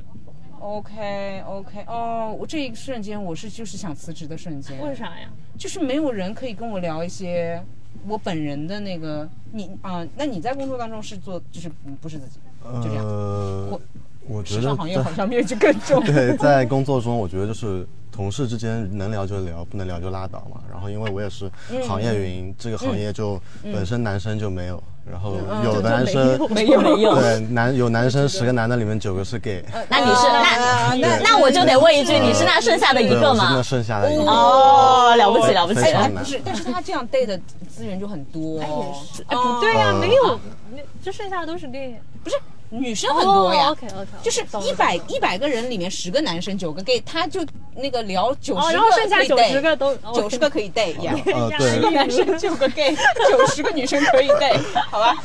[0.60, 5.30] OK OK，哦，我这一瞬间我是就是想辞职的瞬间，为啥呀？
[5.56, 7.62] 就是没有人可以跟我聊一些
[8.06, 12.38] 我本人的那个你啊、那你在工作当中是做就是嗯不是自己，
[12.82, 13.02] 就这样。
[13.06, 13.80] 呃我，
[14.28, 16.02] 我觉得时尚行业好像面具更重。
[16.04, 20.60] 对，在工作中，我觉得就是同事之间能聊就聊，不能聊就拉倒嘛。
[20.70, 21.50] 然后因为我也是
[21.86, 33.62] 行业原因，这个行业就本身男生就没有，然后有的男生没有 没有 对男有男生十个男的里面九个是 gay，那你是啊那那那我就得问一句，你是那剩下的一，个吗那？
[33.62, 34.22] 剩下的一个。
[34.24, 35.92] 哦，了不起了不起非！
[35.92, 38.60] 常哎，不是，但是他这样 date 的资源就很多。
[38.60, 38.94] 哎哦
[39.28, 40.40] 哎，不对呀、呃没有，
[40.74, 42.00] 那这剩下的都是 gay。
[42.24, 42.36] 不是
[42.70, 43.70] 女生很多呀。
[43.70, 52.94] OK OK，就是一百一百个人里面十个男生九个 gay，他就那个聊九哦，十然后剩下九十个个都九十个可以呃， 十个男生九个 gay，
[53.30, 55.16] 九十个女生可以 date， 好吧？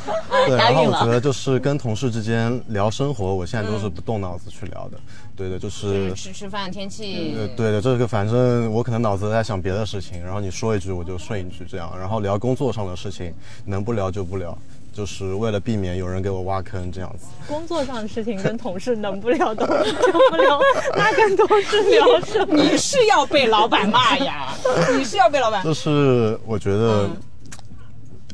[0.46, 4.98] 对，然后我觉得就是跟同事之间聊生活，我现在都是不动脑子去聊的。
[5.34, 7.34] 对的，就是吃吃饭天气。
[7.36, 14.56] 呃，，对的，这个反正我可能脑子在想别的事情，然后你说一句我就顺一句这样，然后聊工作上的事情，能不聊就不聊，
[14.92, 17.26] 就是为了避免有人给我挖坑这样子。
[17.48, 19.84] 工作上的事情跟同事能不聊都 聊
[20.30, 20.60] 不聊，
[20.96, 22.54] 那跟同事聊什么？
[22.54, 24.54] 你是要被老板骂呀？
[24.96, 27.08] 你是要被老板就是我觉得，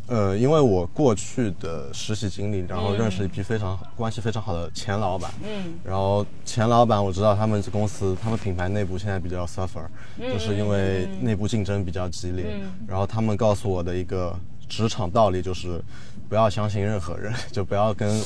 [0.09, 9.87] 呃，因为我过去的实习经历，然后认识一批非常关系非常好的前老板，嗯，然后前老板我知道他们公司他们品牌内部现在比较 suffer，
[10.19, 12.47] 就是因为内部竞争比较激烈，
[12.87, 14.35] 然后他们告诉我的一个
[14.69, 15.81] 职场道理就是，
[16.29, 18.21] 不要相信任何人， 就不要跟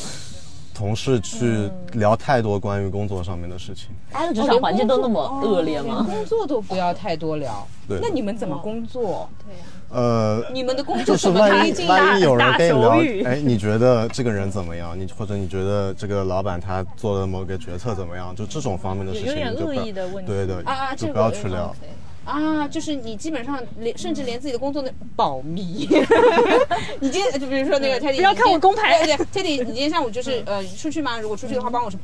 [0.74, 3.88] 同事去聊太多关于工作上面的事情。
[4.10, 6.04] 大家的职场环境都那么恶劣连吗？
[6.08, 7.66] 工作都不要太多聊。
[7.88, 9.28] 对那你们怎么工作？
[9.44, 14.98] 对呀、呃，你们的工就是作怎么万一万一有人跟你聊手语，哎，你觉得这个人怎么样？
[14.98, 18.34] 你或者你觉得这个老板他做的某个决策怎么样？
[18.34, 21.74] 就这种方面的事情，有点恶你就不要意的问题对对，啊啊这就不要去聊。
[22.24, 25.88] 啊，就是你基本上连甚至连自己的工作的保密。
[27.00, 31.18] 你今天就比如说那个 Teddy，不要看我工牌对对，Teddy，你今天下午就是呃出去吗？
[31.18, 31.98] 如果出去的话，帮我说。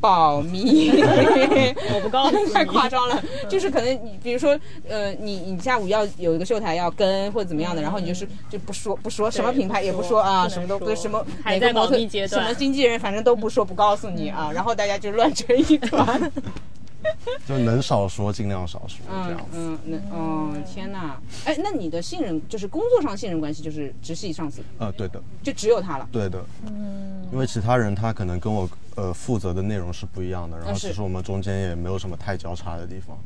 [0.00, 0.90] 保密，
[1.94, 3.22] 我不告诉你，太夸张了。
[3.48, 16.30] 就是可能你，比如说，呃，你你下午要有一个秀台要跟或者怎么样的，然后你就是就不说不说什么品牌也不说啊，什么都不什么还在哪个模特保密阶段什么经纪人反正都不说不告诉你啊，然后大家就乱成一团。
[17.46, 19.44] 就能少说尽量少说，这嗯样子。
[19.54, 21.20] 嗯，那哦天哪！
[21.44, 26.08] 哎，那你的信任就是工作上信任关系就是直系上司，呃，对的，就只有他了。
[26.10, 26.44] 对的。
[26.66, 33.18] 嗯，因为其他人他可能跟我呃负责的内容是不一样的，然后其实我们中间也没有什么太交叉的地方。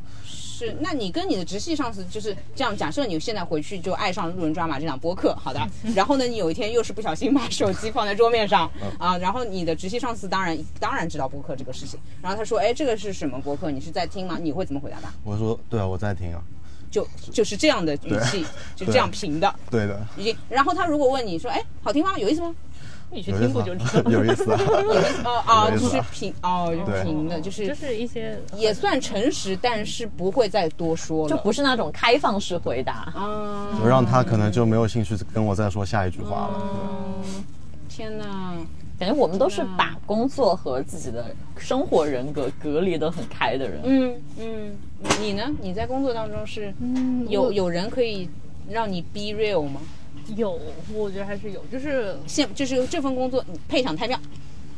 [0.58, 2.76] 是，那你跟你的直系上司就是这样。
[2.76, 5.64] 假设你现在回去就爱上《路人抓马》这档播客，好的。
[5.94, 8.68] 然后呢，你有一天又是不小心把手机放在桌面上
[8.98, 13.70] 啊，然后你的直系上司当然当然知道播客这个事情，然后他说，哎，这个是什么播客？
[13.70, 14.36] 你是在听吗？
[14.42, 15.12] 你会怎么回答他？
[15.22, 16.42] 我说对啊，我在听啊，
[16.90, 18.44] 就就是这样的语气，
[18.74, 20.36] 就这样平的，对的，已经。
[20.48, 22.18] 然后他如果问你说，哎，好听吗？
[22.18, 22.52] 有意思吗？
[23.10, 24.10] 你去听有意思啊不就知道？
[24.12, 24.60] 有意思啊。
[25.24, 33.12] 哦哦，就是有意思啊平哦，平的，就是就是一些也算诚实，但是不会再多说了，就不是那种开放式回答。
[33.14, 33.78] 啊。
[33.80, 36.62] 就让他可能就没有兴趣跟我再说下一句话了。
[37.24, 37.44] 嗯，
[37.88, 38.54] 天哪！
[38.98, 43.80] 感觉我们都是把工作和自己的生活人格隔离得很开的人。
[43.84, 44.76] 嗯嗯，
[45.20, 45.44] 你呢？
[45.62, 46.74] 你在工作当中是
[47.28, 48.28] 有有人可以
[48.68, 49.80] 让你 be real 吗？
[50.36, 50.60] 有，
[50.94, 54.18] 我觉得还是有，就是现就是这份工作你配上太庙，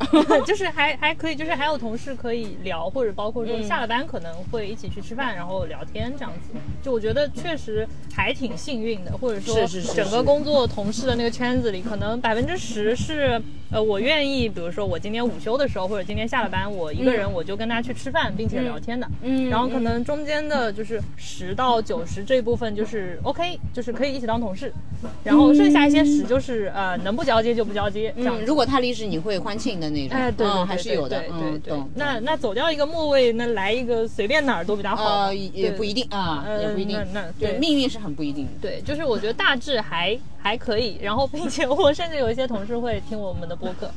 [0.46, 6.58] 就是还还可以，就是还有同事可以聊，或者包括说下了班可能会一起去吃饭，然后聊天这样子。
[6.82, 9.54] 就我觉得确实还挺幸运的，或者说
[9.94, 19.06] 整个工作同事的那个圈子里，可能百分之十是呃我愿意，比如说我今天午休的时候，或者今天下了班，我一个人我就跟他去吃饭，并且聊天的。
[19.22, 24.72] 嗯然后可能中间的就是十到九十这一部分就是 OK，就是可以一起当同事，
[25.24, 28.36] 然后剩下一些十就是呃能不交接就不交接这样。
[28.40, 31.90] 嗯，如果他离职，你会欢庆的那种，哎，对对嗯，对还是有的，对对嗯，对懂。
[31.94, 35.26] 那那走掉一个末位，那来一个随便哪儿都比较好嘛。
[35.26, 38.52] 呃，也不一定啊，呃也不一定那，那对，对命运是很不一定的。
[38.60, 43.90] 对，就是我觉得大致还还可以，然后并且我甚至有一些同事会听我们的播客。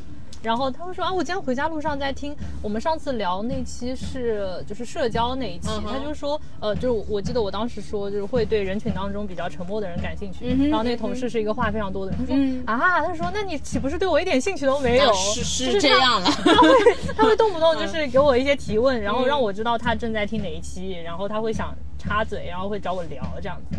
[0.44, 15.14] 然后他会说啊，我今天回家路上在听我们上次聊那期是就是社交那一期，嗯他就说呃，就是我记得我当时说就是会对人群当中比较沉默的人感兴趣，嗯然后那个同事是一个话非常多的人，他说、嗯啊，他说那你岂不是对我一点兴趣都没有？
[15.14, 16.70] 是是这样了， 他会
[17.16, 23.78] 他会动不动 就是给我一些提问，然后让我知道他正在听哪一期，然后他会想插嘴，然后会找我聊这样子。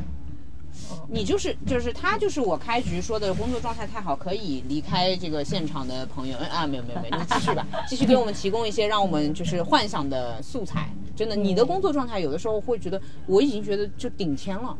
[1.08, 10.88] 你就是就是他就是我开局说的工作状态太好，可以离开这个现场的朋友嗯啊，没有没有没有，你继续吧，继续给我们提供一些让我们就是幻想的素材。
[11.14, 14.76] 真的，你的工作状态有的时候会觉得我已经觉得就顶天了，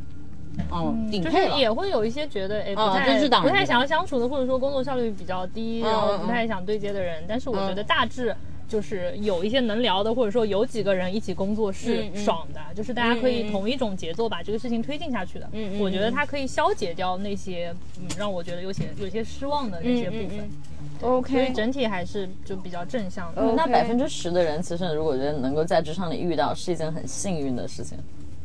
[0.70, 1.54] 哦，顶就配了。
[1.54, 7.22] 是也会有一些觉得哎不啊太、不太想要相处的，或者说工作效率比较低，嗯然后嗯不太想对接的人。
[7.28, 8.34] 但是我觉得嗯大致。
[8.68, 15.48] 就是有一些能聊的，或者说有几个人一起工作是嗯嗯爽的，就是大家可以同一种节奏把这个事情推进下去的。
[15.52, 20.38] 嗯嗯我觉得它可以消解掉那些嗯让我觉得有些有些失望的那些部分。
[20.38, 23.42] 嗯嗯所以 OK，整体还是就比较正向的。
[23.42, 27.98] 嗯那百分之十的人，其实如果觉得能够在职场里遇到，是一件很幸运的事情。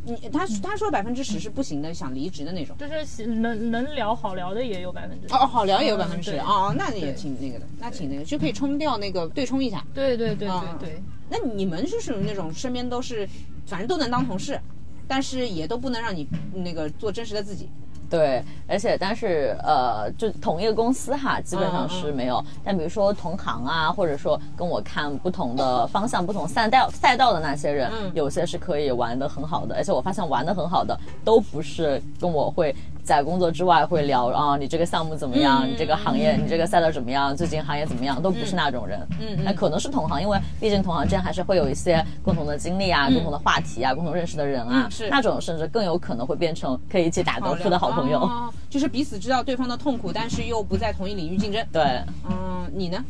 [0.10, 2.76] 你他他说百分之十是不行的，想离职的那种。
[2.78, 9.86] 就是能能聊好聊的也有百分之哦，好聊也有嗯百分之十哦，那也挺那个的，那挺那个，就可以冲掉那个对冲一下。
[9.94, 13.28] 对对对啊对对，那你们是属于那种身边都是，
[13.66, 14.60] 反正都能当同事，
[15.08, 17.70] 但是也都不能让你那个做真实的自己。
[18.10, 22.44] 对，而且但是呃，就同一个公司哈，基本上嗯是没有。
[22.64, 29.76] 但比如说同行啊，或者说跟我看不同的方向、不同赛道赛道的那些人，嗯有些是可以玩的很好的。
[29.76, 32.76] 而且我发现玩的很好的，都不是跟我会
[33.10, 35.66] 在工作之外会聊啊，你这个项目怎么样？
[35.66, 37.36] 嗯你这个行业，你这个赛道怎么样？
[37.36, 38.22] 最近行业怎么样？
[38.22, 39.00] 都不是那种人。
[39.20, 48.20] 嗯那可能是同行，因为毕竟同行之间还是会有一些共同的经历啊、共同的话题啊、共同认识的人啊，嗯是那种甚至更有可能会变成可以一起打高尔夫的好朋友。
[48.20, 51.66] 哦就是彼此知道对方的痛苦，但是又不在同一领域竞争。
[51.72, 51.82] 对，
[52.30, 53.04] 嗯，你呢？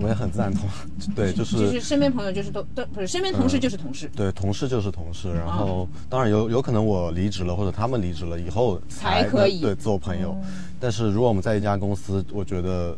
[0.00, 0.68] 我也很赞同。
[1.14, 10.36] 对，就就是是身边朋友就是都都不是身边同事就是同事，对，同事就是同事，然后当然有有可能我离职了，或者他们离职了以后才可以对做朋友。
[10.78, 12.96] 但是如果我们在一家公司，我觉得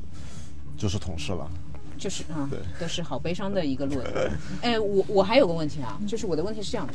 [0.76, 1.50] 就是同事了。
[1.98, 4.04] 就是啊对，都是好悲伤的一个论。
[4.60, 6.92] 哎，我我还有个问题啊，就是我的问题是这样的，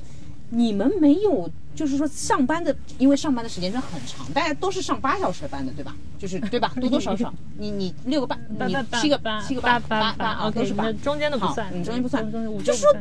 [0.49, 5.95] 你们没有就是说上班的，因为上班的时间真的很长，大家都是上八小时的班的，对吧？
[6.17, 6.71] 就是对吧？
[6.81, 10.91] 多多少少，你你六个半，你七个八七个八八八啊，，OK，都是八。
[10.93, 12.29] 中间的不算，你中间不算
[12.63, 12.95] 就是说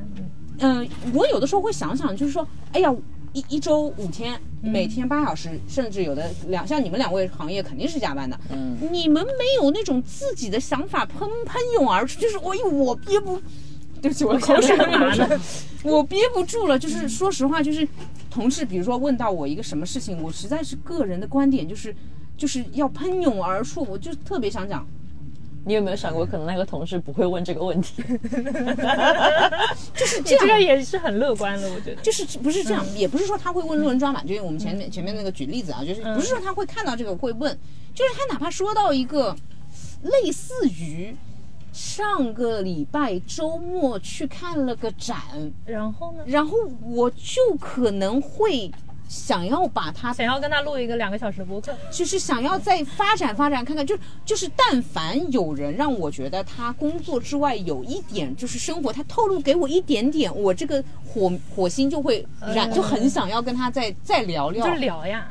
[0.59, 2.95] 嗯，我有的时候会想想，就是说，哎呀，
[3.33, 13.41] 一一周五天，每天八小时，甚至有的两像你们两位行业肯定是加班的，嗯，你们没有那种自己的想法喷喷涌而出，就是我我憋不，
[14.01, 15.41] 对不起，我的口水干嘛呢？
[15.85, 17.87] 我憋不住了，就是说实话，就是
[18.31, 21.95] 同事，比如说问到我一个什么事情，我实在是个人的观点，就是
[22.37, 24.87] 就是要喷涌而出，我就特别想讲，
[25.65, 28.03] 你有没有想过，可能那个同事不会问这个问题？
[29.95, 32.03] 就是你这个也是很乐观的，我觉得。
[32.03, 37.57] 就是不是这样，嗯也不是说他会问路人抓马，就是我们前面前面那个举例子啊，就是嗯不是说他会看到这个会问，
[37.95, 39.35] 就是他哪怕说到一个
[40.03, 41.17] 类似于
[41.77, 45.19] 上个礼拜周末去看了个展，
[45.67, 46.25] 然后呢？
[46.27, 48.71] 然后我就可能会
[49.11, 64.67] 想要把他想要跟他录一个两个小时的播客，就是想要再发展发展看看，就就是但凡有人让我觉得他工作之外有一点就是生活，他透露给我一点点，我这个火火星就会燃，嗯就很想要跟他再再聊聊。
[64.67, 65.31] 就是聊呀。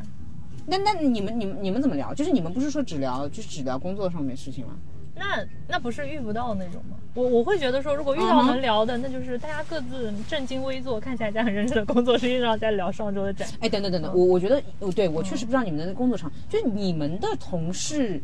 [0.67, 2.13] 那那你们你们你们怎么聊？
[2.13, 4.73] 就是你们不是说只聊就是只聊工作上面事情吗？
[5.17, 6.97] 那那不是遇不到那种吗？
[7.13, 13.47] 我我会觉得说，如果遇到能聊的，那就是大家各自正襟危坐，看起来在很认真的工作，实际上在聊上周的展。
[13.61, 18.21] 哎，等等等等，我我觉得，哦，对我确实不知道你们的工作场，就是你们的同事，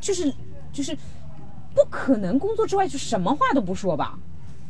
[0.00, 0.32] 就是
[0.72, 0.96] 就是
[1.74, 4.18] 不可能工作之外就什么话都不说吧？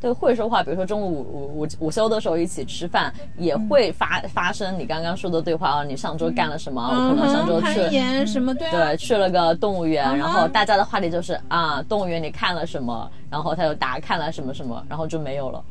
[0.01, 6.83] 对，会说话，比如说中午午午午休的时候一起吃饭，也会发发生你刚刚说的对话啊，你上周干了什么？
[6.83, 8.89] 我可能上周去攀岩什么对啊？
[8.89, 13.11] 对，去了个动物园，嗯然后大家的话题就是啊，动物园你看了什么？
[13.31, 15.65] 然后他就答看了什么什么，然后就没有了，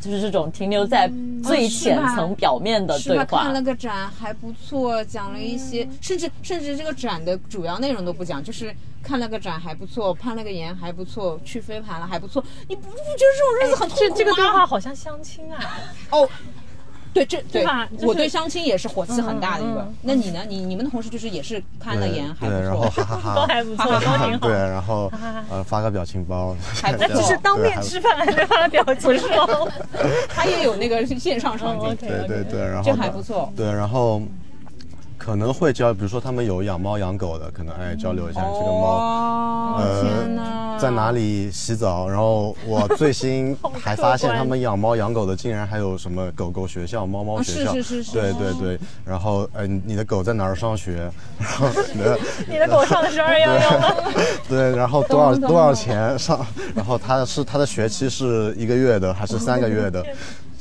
[0.00, 1.10] 就是这种停留在
[1.42, 3.24] 最浅层表面的是吧？
[3.24, 3.42] 对话。
[3.42, 8.72] 看了个展还不错，讲了一些，甚至甚至这个展的主要内容都不讲，就是
[9.02, 12.42] 看了个展还不错，攀了个岩还不错，去飞盘了还不错。
[12.68, 14.10] 你不不觉得这种日子很痛苦吗？
[14.10, 15.58] 这这个对话好像相亲啊，
[16.10, 16.28] 哦。
[17.14, 19.80] 对，这对吧就是我对相亲也是火气很大的一个。
[19.82, 20.40] 嗯嗯那你呢？
[20.48, 24.52] 你你们的同事就是也是攀了对岩还对，然后 不错，哈哈哈，都还不错，都挺好对，。
[24.56, 25.12] 然后
[25.50, 29.68] 呃发个表情包，还不错 那只是当面吃饭，还是发表情包。
[30.34, 33.52] 他也有那个线上场景，OK，对对对，然后这还不错。
[33.54, 34.22] 对，然后
[35.24, 38.98] 可能会交，比如说他们有养猫养狗的，可能哎交流一下这个猫。
[38.98, 41.12] 哦，呃，在哪？
[41.12, 42.08] 里洗澡？
[42.08, 48.78] 然后我最新还发现他们养猫养狗的竟然还有什么狗狗学校、猫猫啊学校，是是是是对对对。
[49.04, 51.08] 然后呃，你的狗在哪儿上学？
[51.38, 52.18] 然后你的
[52.48, 53.94] 你的狗上的是二幺幺吗？
[54.48, 56.44] 对，然后多少多少钱上？
[56.74, 60.04] 然后它是它的学期是一个月的还是三个月的？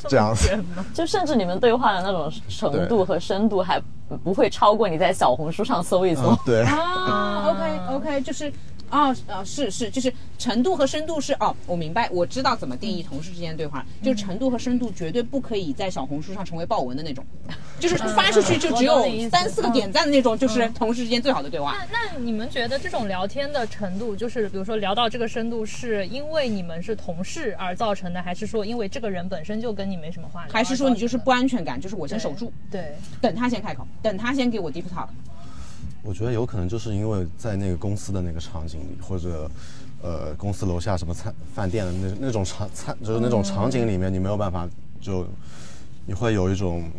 [0.08, 0.50] 这样子。
[0.94, 3.82] 就甚至你们对话的那种程度和深度，还
[4.24, 6.30] 不会超过你在小红书上搜一搜。
[6.32, 6.62] 嗯，对。
[6.64, 8.52] 啊，OK OK，就是。
[8.92, 17.26] 啊啊是是，就是程度和深度是哦，我明白，我知道怎么定义同事之间的对话，就是程度和深度绝对不可以在小红书上成为爆文的那种，
[17.80, 21.76] 就是发出去就只有三四个点赞的那种，就是同事之间最好的对话。
[21.90, 32.94] 那那你们觉得这种聊天的程度，就是比如说聊到这个深度，是因为你们是同事而造成的，还是说因为这个人本身就跟你没什么话聊，还是说你就是不安全感，就是我先守住，对？
[33.22, 35.08] 等他先开口，等他先给我 deep talk。
[36.04, 39.50] 我觉得有可能就是因为在那个公司的那个场景里，或者，
[40.02, 44.68] 呃，公司楼下什么餐饭店的那那种场餐，就是那种场景里面，你没有办法
[45.00, 45.26] 就，
[46.06, 46.90] 你会有一种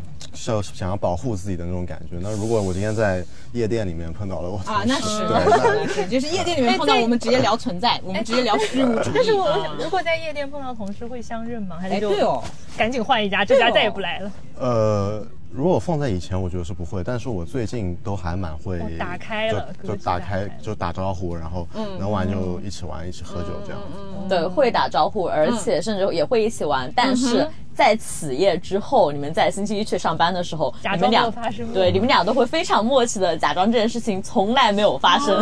[0.46, 2.16] 要想要保护自己的那种感觉。
[2.20, 9.12] 那如果我今天在夜店里面碰到了我啊，那是，对，那是，就是夜店里面碰到我们直接聊存在，我们直接聊虚无主义。
[9.14, 11.76] 但是我啊如果在夜店碰到同事，会相认吗？
[11.80, 12.40] 还哎，是就对哦，
[12.76, 14.30] 赶紧换一家，这家再也不来了？
[14.60, 24.28] 呃，如果放在以前，我觉得是不会，但是我最近都还蛮会哦打开了就就打打开开就打招呼，然后能玩就一起玩，一起喝酒这样子。
[24.30, 26.90] 对，会打招呼，而且甚至也会一起玩。
[26.96, 35.36] 但是在此夜之后，你们在星期一去上班的时候，假装没你们俩有发生过对你们俩都会非常默契的假装这件事情从来没有发生。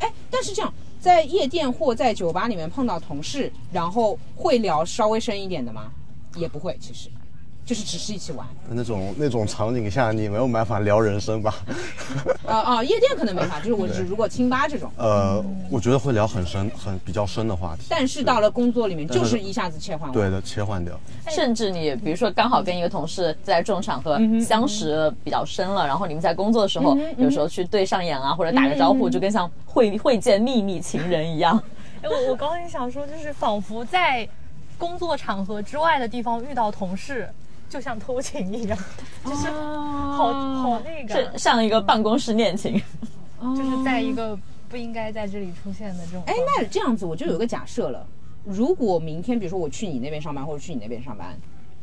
[0.00, 5.92] 哎，但是这样，在夜店或在酒吧里面碰到同事，然后会聊稍微深一点的吗？
[6.34, 7.08] 也不会，其实。
[7.64, 8.46] 就是只是一起玩。
[8.68, 11.54] 那种那种场景下，你没有办法聊人生吧？
[12.46, 14.90] 啊啊，夜店可能没法，就是我只如果清吧这种。
[14.96, 17.82] 呃，我觉得会聊很深、很比较深的话题。
[17.88, 20.12] 但是到了工作里面，就是是一下子切换。
[20.12, 20.98] 对，的，切换掉。
[21.30, 31.60] 甚至你比如说刚好跟一个同事在这种场合相识比较深了，然后你们在工作的时候，有时候去对上眼啊，或者打个招呼，就跟像会会见秘密情人一样。
[32.02, 34.28] 哎，我我刚刚也想说，就是仿佛在
[34.76, 37.28] 工作场合之外的地方遇到同事，
[37.74, 38.78] 就像偷情一样，
[39.24, 42.80] 就是好好那个，是像一个办公室恋情。
[43.40, 48.06] 就是在一个不应该在这里出现的这种哎。，那这样子我就有个假设了，
[48.44, 51.36] 如果明天比如说我去你那边上班，或者去你那边上班，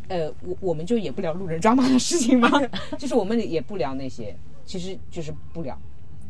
[0.08, 2.50] 呃，我我们就也不聊路人抓马的事情吗？
[2.98, 4.34] 就是我们也不聊那些，
[4.66, 5.78] 其实就是不聊。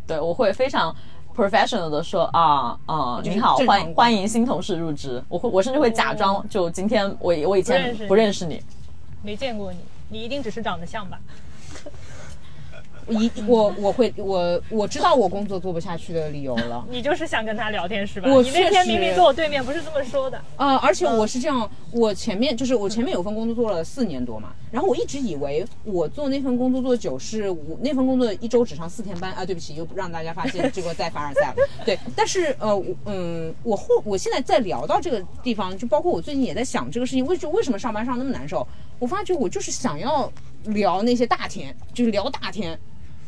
[0.07, 0.93] 对，我会非常
[1.35, 5.23] professional 的说啊啊，你好，正常欢欢迎新同事入职。
[5.29, 8.59] 我会我甚至会假装就今天我我以前不认识你，
[9.23, 11.19] 没见过你，你一定只是长得像吧？
[13.11, 16.85] 一我我会我我知道我工作做不下去的理由了。
[16.89, 18.29] 你就是想跟他聊天是吧？
[18.31, 20.41] 我你那天明明坐我对面，不是这么说的。
[20.57, 31.55] 呃，而且我是这样，我前面就是我前面有份工作做了四年多嘛，然后我一直以为我做那份工作做久是我那份工作一周只上四天班啊，对不起，又让大家发现这个在凡尔赛了。
[31.85, 38.65] 对，但是呃，我嗯，我后我现在在聊到这个地方，就包括我最近也在想这个事情，为就为什么上班上那么难受？
[38.99, 40.31] 我发觉我就是想要
[40.65, 42.79] 聊那些大天，就是聊大天。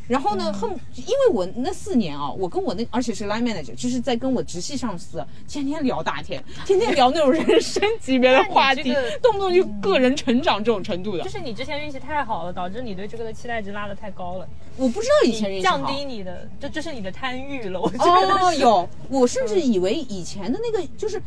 [0.08, 11.24] 然后呢，恨，因为我那四年啊，我跟我那而且是 line manager，就是在跟我直系上司天天聊大天，天天聊那种人生级别的话题 这个，动不动就个人成长这种程度的。
[11.24, 11.30] 就。
[11.34, 14.48] 是你之前运气太好了，导致你对这个的期待值拉的太高了，
[14.78, 15.78] 我不知道以前运气好。
[15.80, 18.46] 降低你的，这这是你的贪欲了，我觉得。
[18.46, 21.20] 哦，有，我甚至以为以前的那个就是，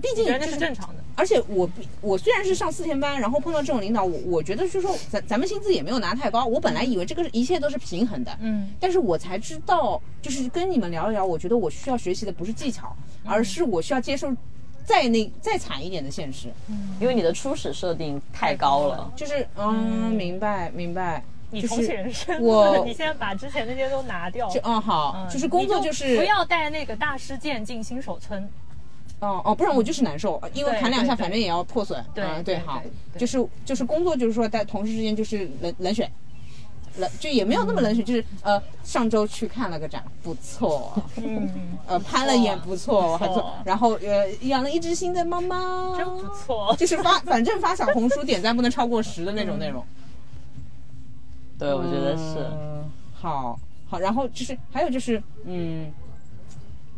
[0.00, 1.04] 毕竟你觉得那是正常的。
[1.14, 1.68] 而且我
[2.00, 12.94] 我虽然是上四天班，然后碰到这种领导，我我觉得就是说咱咱们薪资也没有拿太高，我本来以为这个一切都是平衡的，嗯，但是我才知道，就是跟你们聊一聊，我觉得我需要学习的不是技巧，
[13.24, 13.32] 嗯。
[13.32, 14.32] 而是我需要接受
[14.84, 16.48] 再那再惨一点的现实，
[17.00, 19.12] 因为你的初始设定太高了。
[19.16, 19.74] 就是嗯，
[20.12, 24.48] 明白明白，你重启人生，我 你现在把之前那些都拿掉。
[24.48, 25.28] 就嗯好，嗯。
[25.28, 28.48] 就是工作就是不要带那个大师剑进新手村。
[29.20, 32.04] 哦哦，不然我就是难受，因为砍两下反正也要破损。
[32.14, 32.82] 对嗯对好
[33.16, 36.08] 就是就是工作，就是说在同事之间就是冷冷血，
[36.98, 41.48] 冷就也没有那么冷血，就是呃上周去看了个展，不错，嗯，
[41.86, 46.74] 呃攀了眼不错，还不错错， 然后呃养了一只新的猫猫， 真不错。
[46.76, 49.84] 就是发反正发小红书点赞不能超过十的那种内容。
[51.58, 52.36] 对，我觉得是。
[52.52, 53.58] 嗯，好
[53.90, 55.90] 好，然后就是还有就是，嗯，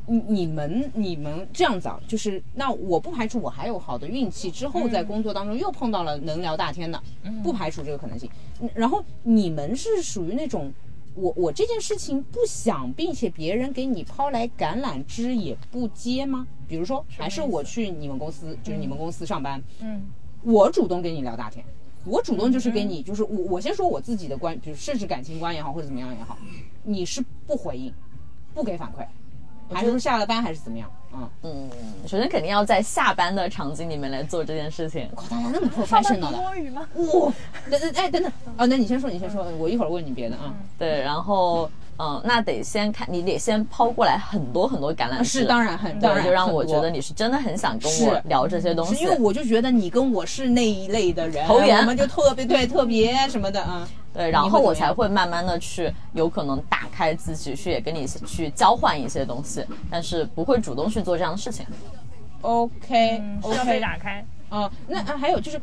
[0.06, 7.02] 你你们你们这样子啊，就是那我不排除我还有好的运气，之后在工作当中又碰到了能聊大天的，
[7.42, 8.28] 不排除这个可能性。
[8.60, 10.72] 嗯然后你们是属于那种。
[11.16, 16.46] 我我这件事情不想，并且别人给你抛来橄榄枝也不接吗？
[16.68, 20.02] 比如说，还是我去你们公司，就是你们公司上班，嗯，
[20.44, 21.66] 我主动跟你聊大天，
[22.04, 26.38] 我主动就是给你，就是我我先说我自己的观，比如甚至感情观也好，或者怎么样也好，
[26.84, 27.92] 你是不回应，
[28.54, 29.04] 不给反馈，
[29.72, 30.90] 还是说下了班还是怎么样？
[31.12, 31.70] 嗯，嗯，
[32.06, 35.08] 首先肯定要在下班的场景里面来做这件事情。
[35.16, 36.86] 哇，大家那么上班 professional 的，摸鱼吗？
[36.94, 37.32] 哇，
[37.68, 40.54] 等等哎等等，哦，那你先说，你先说，我一会儿问你别的啊。
[40.78, 41.68] 对，然后
[41.98, 49.10] 嗯，那得先看，你得先抛过来很多很多橄榄枝，是当然很当对，然就让我觉得你是真的很想跟我聊这些东西是因。
[49.10, 53.86] 为我就觉得你跟我是那一类的人，投缘我们就特别对特别什么的啊。
[54.12, 61.64] 对，然后我才会慢慢的去有可能打开自己，去也跟你去交换一些东西，但是不会主动去做这样的事情。
[62.40, 64.24] OK 嗯，是要被 OK，打开。
[64.50, 65.60] 啊、那啊还有就是，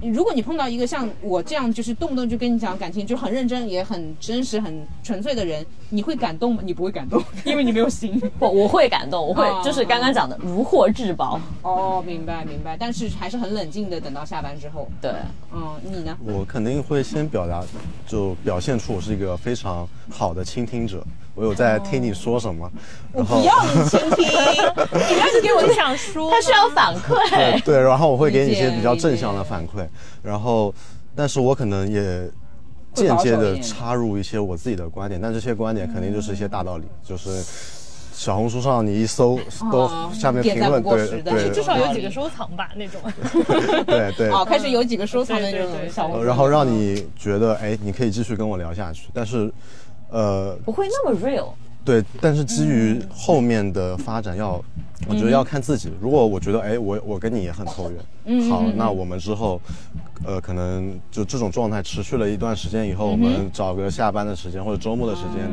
[0.00, 6.62] 你如果你碰到一个像我这样，就是动不动就跟你讲感情，就很认真也很真实、很纯粹的人，你会感动吗？
[6.64, 8.18] 你不会感动，因为你没有心。
[8.38, 11.40] 不，我会感动，我会哦就是刚刚讲的如获至宝。
[11.62, 14.88] 哦，明白明白，但是还是很冷静的，等到下班之后。
[15.02, 15.10] 对，
[15.52, 16.16] 嗯，你呢？
[16.24, 17.64] 我肯定会先表达，
[18.06, 21.04] 就表现出我是一个非常好的倾听者，
[21.38, 22.68] 我有在听你说什么，
[23.12, 27.30] 然后不要你倾听，你不要是给我我想说，他需要反馈。
[27.30, 29.86] 对对，然后我会给你一些比较正向的反馈，
[30.22, 30.74] 然后，
[31.14, 32.28] 但是我可能也
[32.94, 37.30] 间接的插入一些我自己的观点，但这些观点肯定就是一些大道理，就是
[38.12, 39.38] 小红书上你一搜
[39.70, 41.50] 都哦下面点评论，对赞不过十的对。
[41.50, 43.00] 至少有几个收藏吧那种。
[43.86, 45.66] 对 对，哦，开始有几个收藏的那种。
[45.68, 45.90] 对对对。
[45.90, 49.52] 小红书，然后让你觉得哎，你可以继续跟我聊下去，但是，
[50.10, 51.50] 呃，不会那么 real。
[51.84, 54.62] 对，但是基于后面的发展要
[55.06, 55.92] 我觉得要看自己。
[56.00, 59.60] 如果我觉得，哎，我我跟你也很投缘，好，那我们之后，
[60.26, 65.48] 呃，可能就这种状态持续了一段时间以后，我们找个下班的时间或者周末的时间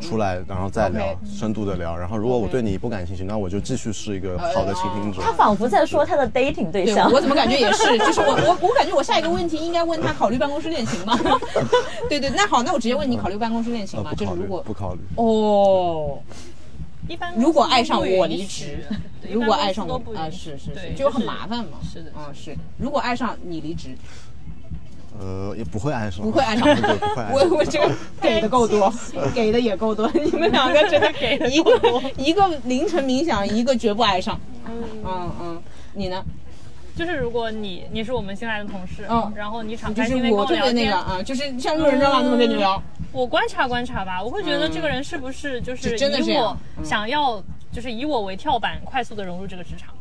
[0.00, 1.96] 出来，然后再聊深度的聊。
[1.96, 5.22] 然后如果我对你不感兴趣，那我就继续是一个好的倾听者。
[5.22, 7.10] 他仿佛在说他的 dating 对对象。
[7.12, 11.16] 我怎么感觉也是，就是我我我感觉我下一个问题应该问他考虑办公室恋情吗？
[12.10, 14.10] 对对，那好，那我直接问你考虑办公室恋情呃，吗？
[14.16, 15.00] 不考虑，就是如果不考虑。
[15.16, 16.18] 哦，
[17.08, 18.84] 一般如果爱上我离职
[19.20, 21.78] 对，如果爱上我啊，是是是，对就很麻烦嘛。
[21.82, 22.54] 是的啊是。
[22.78, 23.88] 如果爱上你离职，
[25.18, 27.50] 呃，也不会爱上，不会爱上对，不会爱 我上。
[27.50, 27.90] 我这个
[28.20, 28.92] 给的够多，
[29.34, 34.38] 给的也够多， 你们两个真的给的一够多个一个凌晨冥想，一个绝不爱上。
[34.66, 35.62] 嗯嗯，
[35.94, 36.22] 你呢？
[36.94, 42.82] 就是如果你你是我们新来的同事，嗯然后你敞就是开心扉跟我特别聊天，那个啊，就是像路人甲那么跟你聊。
[43.12, 47.42] 我观察观察吧，我会觉得这个人是不是就是是真的以我想要
[47.72, 49.94] 就是以我为跳板，快速的融入这个职场。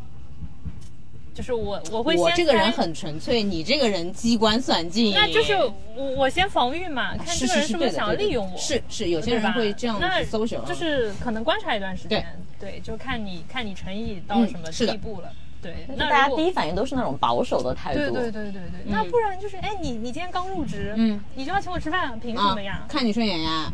[1.34, 5.14] 就是我我会先我这个人很纯粹，你这个人机关算尽。
[5.14, 5.54] 那就是
[5.96, 9.54] 我我先防御嘛，看这个人是不是想要利用我，是是，有些人？
[9.54, 12.26] 会这样那子搜寻啊，就是可能观察一段时间，
[12.60, 15.32] 对，就看你看你诚意到什么地步了。
[15.62, 18.00] 对，就那大家第一反应都是那种保守的态度。
[18.00, 23.72] 对对对对对，那不然就是哎，你你今天刚入职，嗯，你就要请我吃饭，凭什啊么呀？，看你顺眼呀，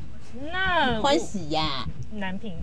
[0.52, 2.54] 那欢喜呀，难评，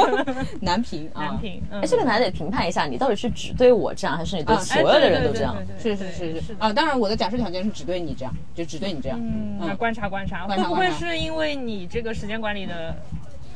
[0.60, 1.62] 难评 啊，难评。
[1.70, 5.56] 嗯哎，这个你还得评判一下，你到底是只对我这样，还是你对啊所有的人都这样？
[5.78, 9.18] 是是是是啊，当然我的假设条件是只对你这样，就只对你这样。
[9.20, 12.94] 嗯，观察，观察会不会是因为你这个时间管理的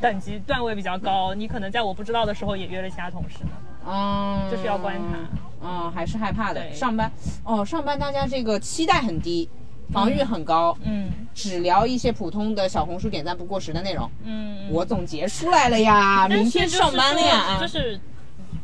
[0.00, 3.50] 等级段位比较高，你可能在我不知道的时候也约了其他同事呢？
[3.86, 5.18] 嗯，就是要观察。
[5.62, 6.72] 嗯，还是害怕的。
[6.72, 7.10] 上班
[7.44, 9.48] 哦，上班大家这个期待很低，
[9.92, 14.10] 防御很高，嗯只聊一些普通的小红书点赞不过时的内容。
[14.24, 17.58] 嗯，我总结出来了呀，明天上班了呀。
[17.60, 18.00] 就是。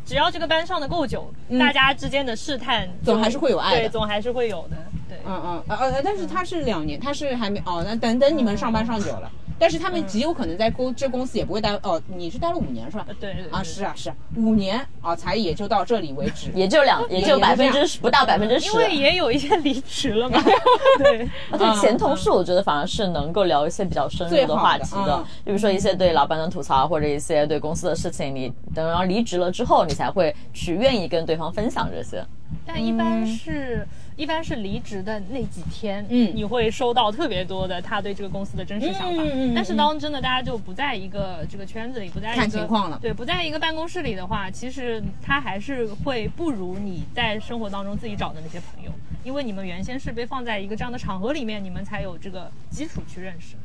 [0.07, 4.77] 只要这个班上的够久，大家之间的试探总还是会有爱的对，总还是会有的，
[5.09, 5.17] 对。
[5.25, 9.31] 嗯嗯呃呃，但是他是两年，他是还没哦，那等等你们上班上久了，
[9.61, 13.07] 但是他们极有可能在公这公司也不会待哦，你是待了五年是吧？
[13.21, 16.51] 对对对啊，是啊是啊，五年啊，才也就到这里为止。
[16.55, 18.67] 也就两，也就百分之十不到百分之十。
[18.67, 20.43] 因为也有一些离职了嘛，
[20.97, 32.25] 对， 啊，对前同事，我觉得反而是能够聊一些比较深入的话题的比如说一些对老板的吐槽，或者一些对公司的事情，你等到离职了之后，你才会去愿意跟对方分享这些。
[32.67, 33.87] 但一般是。
[34.17, 39.23] 一般是离职的那几天，嗯你会收到特别多的他对这个公司的真实想法。
[39.23, 48.91] 嗯嗯嗯但是当真的大家就不在一个这个圈子里，不在一个看情况了对，不在一个办公室里的话，其实他还是会不如你在生活当中自己找的那些朋友，
[49.25, 53.57] 因为你们原先是被放在一个这样的场合里面，你们才有这个基础去认识。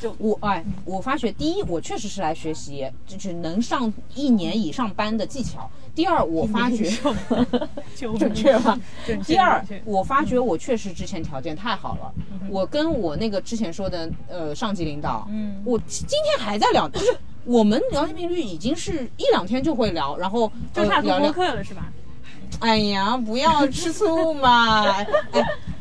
[0.00, 5.68] 就我哎，我发觉第一，我确实是来学习，就是能上一年以上班的技巧。
[5.94, 6.90] 第二，我发觉
[7.96, 8.78] 就 准确吗？
[9.04, 12.12] 准确第二，我发觉我确实之前条件太好了，
[12.48, 15.60] 我跟我那个之前说的呃上级领导，嗯。
[15.64, 17.06] 我今天还在聊， 就是
[17.44, 21.92] 我们聊天频率已经是一两天就会聊，然后就差做播客了是吧？
[22.60, 25.06] 哎呀，不要吃醋嘛， 哎，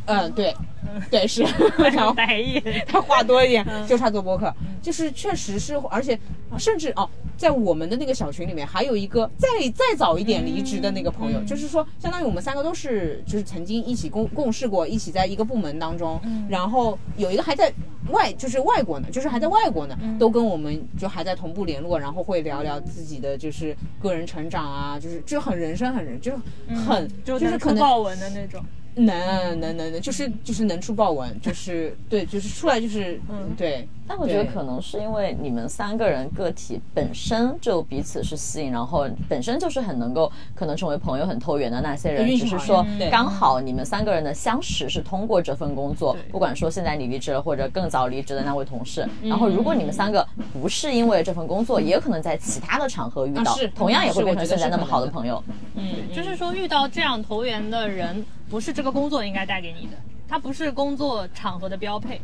[0.05, 0.55] 嗯，对，
[1.09, 1.43] 对是。
[2.87, 6.17] 他话多一点，就差做播客，就是确实是，而且
[6.57, 16.19] 甚至哦，在我们的那个小群里面，还有一个再再早一点离职的那个朋友，就是说，相当于我们三个都是，就是曾经一起共共事过，一起在一个部门当中，
[16.49, 17.71] 然后有一个还在
[18.11, 26.37] 外，就是外国呢，就是还在外国呢，都跟我们就还在同步联络，然后会聊聊自己的就是个人成长啊，就是就很人生很人，就是
[26.75, 28.63] 很就是可能豹纹的那种。
[29.05, 33.87] 能能能能，就是就是能出豹纹，就是对，就是出来就是嗯对。
[34.09, 49.07] 但我觉得可能是因为你们三个人个体本身就彼此是吸引，然后本身就是很能够可能成为朋友、很投缘的那些人，只是说刚好你们三个人的相识是通过这份工作，不管说现在你离职了，或者更早离职的那位同事。
[49.21, 55.43] 然后如果你们三个不是因为这份工作，也有可能在其他的场合遇到同样也会变成现在那么好的朋友。
[55.75, 59.93] 嗯，就是说遇到这样投缘的人，不是这个工作应该带给你的，
[60.27, 62.19] 它不是工作场合的标配，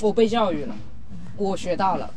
[0.00, 0.74] 我被教育了，
[1.38, 2.10] 我学到了，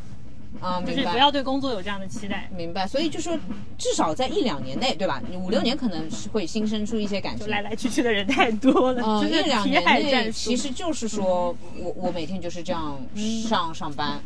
[0.59, 0.93] 啊，明白。
[0.95, 2.49] 就是不要对工作有这样的期待。
[2.55, 3.37] 明白，所以就说，
[3.77, 5.21] 至少在一两年内，对吧？
[5.29, 7.47] 你五六年可能是会新生出一些感情。
[7.47, 12.99] 来来去去的人太多了，嗯，就是一两年内，其实就是说我我每天就是这样
[13.47, 14.19] 上上班。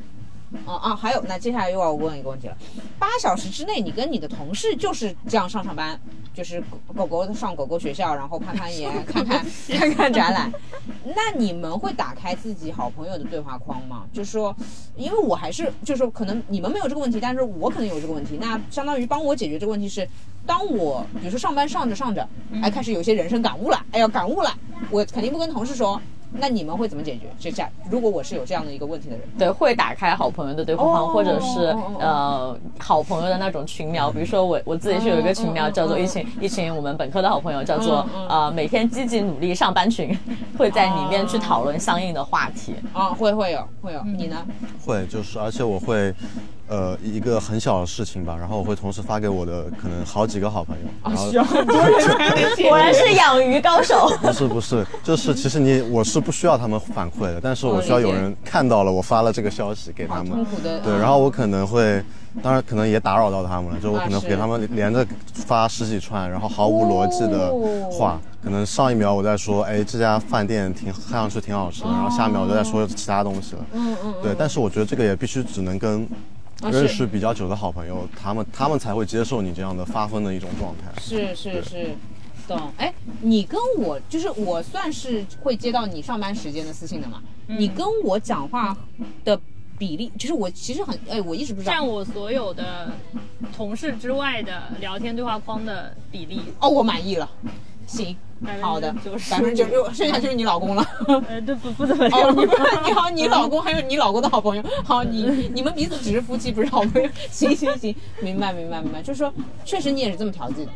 [0.65, 2.57] 啊啊，还有，那接下来又要问一个问题了：
[2.97, 5.99] 八小时之内，你跟你的同事就是这样上上班，
[6.33, 6.61] 就是
[6.95, 10.51] 狗狗上狗狗学校，然后攀攀岩，看看 看看展览。
[11.03, 14.03] 那你们会打开自己好朋友的对话框吗？
[14.11, 14.55] 就是说，
[14.95, 18.37] 因为我还是就是说，可能你们没有这个问题，但是我可能有这个问题。
[18.41, 20.07] 那相当于帮我解决这个问题是，
[20.45, 22.27] 当我比如说上班上着上着，
[22.61, 24.51] 哎，开始有些人生感悟了，哎呀感悟了，
[24.89, 26.01] 我肯定不跟同事说。
[26.39, 27.27] 那你们会怎么解决？
[27.39, 34.11] 就这样，如果我是有这样的一个问题的人，对，会打开好朋友的对话框，哦或者是呃好朋友的那种群聊。
[34.11, 40.17] 比如说我我自己是有一个群聊，叫做一群一群我们本科的好朋友，叫做呃每天积极努力上班群，
[40.57, 42.75] 会在里面去讨论相应的话题。
[42.93, 44.45] 啊，会会有会有，你呢？
[44.85, 46.13] 会，就是而且我会，
[46.67, 54.09] 呃，一个很小的事情吧，然后我会同时发给我的可能好几个好朋友，然后需要很多人才能果然是养鱼高手。
[54.19, 62.03] 不是不是，就是其实你我是不需要他们反馈的，但是我需要有人看到了我发了这个消息给他痛们，苦的，对，啊然后我可能会，
[62.41, 67.89] 当然可能也打扰到他们了，就我可能给他们连着发十几串，然后毫无逻辑的哦。
[67.91, 76.07] 话，可能上一秒我在说，哎，这家饭店挺看上去挺好吃的，然后下一秒我就在说其他东西了，嗯嗯，对，但是我觉得这个也必须只能跟
[76.63, 81.01] 认识比较久的好朋友，他们他们才会接受你这样的发疯的一种状态。
[81.01, 81.95] 是是是，
[82.47, 82.71] 懂。
[82.77, 87.21] 哎，你跟我就是我算是会接到你上班时间的私信的嘛？
[87.47, 88.75] 你跟我讲话
[89.23, 89.39] 的
[89.77, 92.91] 比例，就是我其实很哎，我一直不知道占我所有的
[93.55, 97.29] 同事之外的聊天对话框的比例，哦，我满意了。
[97.85, 98.15] 行，
[98.61, 100.85] 好的，90%百分之九十，剩下就是你老公了。
[101.07, 102.31] 呃，对不不怎么哦，聊。
[102.33, 102.41] 你
[102.87, 107.09] 你好，你老公还有你老公的好朋友，好，你 你们彼此只是夫妻，不是好朋友。
[107.31, 109.33] 行行行，明白明白明白，就是说，
[109.63, 110.71] 确实你也是这么调剂的。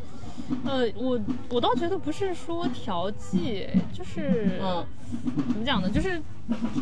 [0.66, 1.20] 呃，我
[1.50, 4.86] 我倒觉得不是说调剂，就是嗯
[5.52, 5.90] 怎么讲呢？
[5.90, 6.22] 就是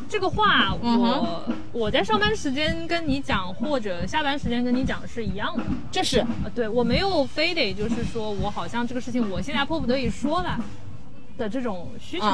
[0.10, 5.64] 这个话我，嗯我在上班时间跟你讲，或者下班时间跟你讲是一样的。
[5.92, 10.58] 这是啊，对我没有非得就是说我好像这个事情我现在迫不得已说了
[11.38, 12.26] 的这种需求。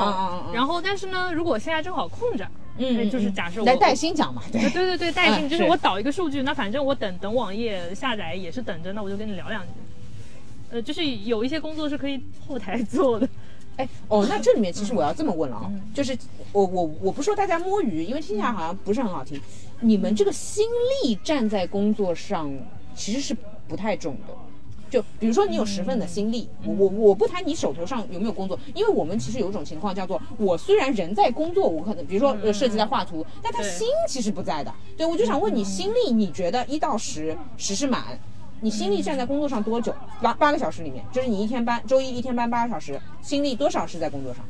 [0.53, 9.69] 然后，但是呢，如果现在正好空着，嗯哎就是假设我来带薪讲嘛，对对对对，带薪、嗯就是我导一个数据，那反正我等等网页下载也是等着，那我就跟你聊两句。
[10.73, 13.29] 呃，就是有一些工作是可以后台做的，
[13.77, 16.17] 哎，哦，那这里面其实我要这么问了啊，就是
[16.51, 19.39] 我我我不说大家摸鱼，因为听起来好像不是很好听。
[19.81, 20.65] 你们这个心
[21.03, 22.51] 力站在工作上
[22.95, 24.33] 其实是不太重的。
[24.89, 34.73] 就比如说你有十份的心力，我我我不谈你手头上有没有工作，因为我们其实有一种情况叫做，我虽然人在工作，我可能比如说呃设计在画图，但他心其实不在的。
[34.97, 38.19] 对，我就想问你，心力你觉得一到十，十是满，
[38.63, 39.93] 你心力站在工作上多久？
[40.21, 44.41] 八八个小时里面，就是你一天班，周一一天班八个小时，心力多少是在工作上？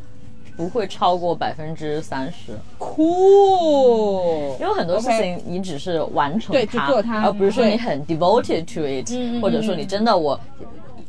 [0.56, 10.40] 不会超过百分之三十，酷，因为很多事情你只是完成对就做它而不是说你很 devoted to it，、或者说你真的我。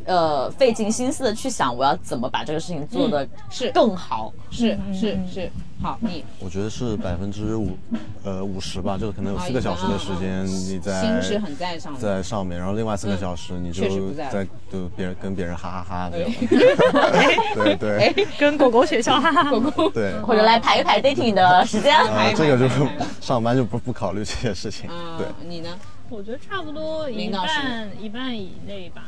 [0.07, 3.28] 呃，费尽心思的去想，我要怎么把这个事情做得嗯。
[3.50, 3.70] 是。
[3.72, 4.32] 更好。
[4.50, 5.50] 是是是，
[5.82, 6.24] 好，你。
[6.38, 7.76] 我觉得是百分之五，
[8.22, 11.92] 呃五十吧，就是可能有啊四个小时的时间你在心是很在上。
[11.94, 11.98] 的。
[11.98, 17.34] 在上面，然后另外四个小时你就在在就别人跟别人哈哈哈这哎。
[17.55, 17.98] 种，对对。
[17.98, 19.50] 哎，跟狗狗学校，哈哈哈。
[19.50, 21.92] 狗狗对，或者来排一排 dating 的时间。
[21.96, 22.80] 呃这个就是
[23.20, 25.70] 上班就不不考虑这些事情，啊对，，你呢？
[26.11, 29.05] 我觉得差不多一半一半以内吧，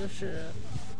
[0.00, 0.42] 就是。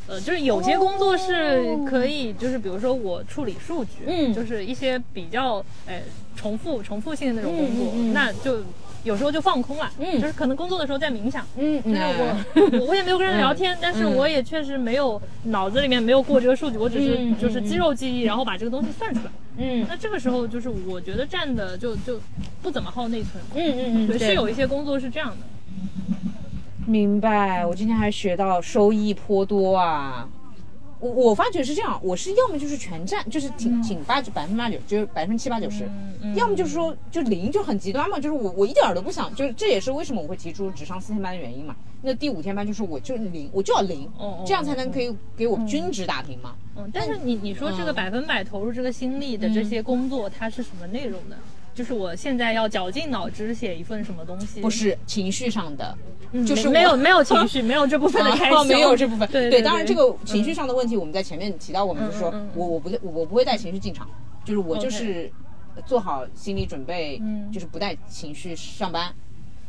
[0.07, 5.99] 呃，就是有些工作是可以，就是比如说我处理数据，嗯就是一些比较呃
[6.37, 8.59] 重复重复性的那种工作，嗯嗯嗯那就
[9.03, 19.33] 有时候就放空了，嗯就是可能工作的时候在冥想，嗯，就是我 我我也没有跟人聊天，但是我也确实没有脑子里面没有过这个数据，我只是嗯就是肌肉记忆，然后把这个东西算出来。
[19.57, 22.21] 嗯那这个时候就是我觉得占的就就
[22.61, 25.37] 不怎么耗内存，嗯嗯嗯，对，是有一些工作是这样的。
[26.87, 30.29] 明白，我今天还学到收益颇多啊。
[31.01, 35.87] 我我发觉是这样，我是要么就是全占，就是挺挺八九百分之八九，就是百分之七八九十，
[36.35, 41.77] 要么就是说就零就很极端嘛，就是我我一点儿都不想，就是这也是为什么我会提出只上四天班的原因嘛。
[42.01, 44.11] 那第五天班就是我就零，我就要零，
[44.47, 46.55] 这样才能可以给我均值打平嘛。
[46.77, 51.37] 嗯，但是你你说这个嗯百分百投入这个心力的这些工作，它是什么内容呢？
[51.75, 54.61] 就是我现在要绞尽脑汁写一份什么东西？
[54.61, 55.97] 不，是情绪上的，
[56.33, 59.29] 嗯就是没没有没有 情绪，没有这部分的开销，啊，没有这部分。
[59.31, 64.09] 对对，当然这个情绪上的问题，我们在前面提到，我们就是说我我不我我不会带情绪进场，
[64.45, 65.31] 就是我就是
[65.85, 67.51] 做好心理准备，嗯。
[67.53, 69.13] 就是不带情绪上班。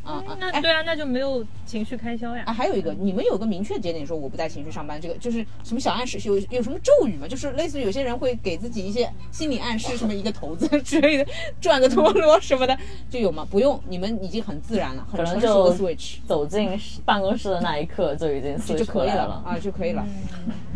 [0.05, 2.53] 啊那对啊，那就没有情绪开销呀啊，。
[2.53, 7.27] 还有一个，你们有个明确节点说我不带情绪上班，这个就是什么小暗示，有有什么咒语吗？
[7.27, 11.25] 就是类似于有些人会给自己一些心理暗示，什么一个骰子 之类的，
[11.59, 12.77] 转个陀螺什么的，
[13.09, 13.45] 就有吗？
[13.49, 20.05] 不用，你们已经很自然了，很可能成熟的就 switch 走进办公室的那一刻就已经就 switch 就可以了啊，就可以了。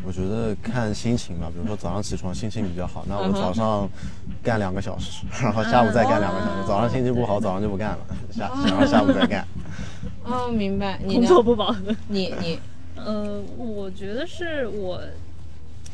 [0.05, 3.87] 我觉得看心情吧，比如说早上起床心情比较好，那我早上
[4.41, 6.67] 干两个小时，然后下午再干两个小时。
[6.67, 7.99] 早上心情不好，早上就不干了，
[8.31, 9.45] 下然后下午再干。
[10.23, 10.99] 哦，明白。
[11.03, 11.27] 你工呢？
[11.27, 11.95] 作不饱和。
[12.07, 12.59] 你你
[12.95, 15.01] 呃，我觉得是我，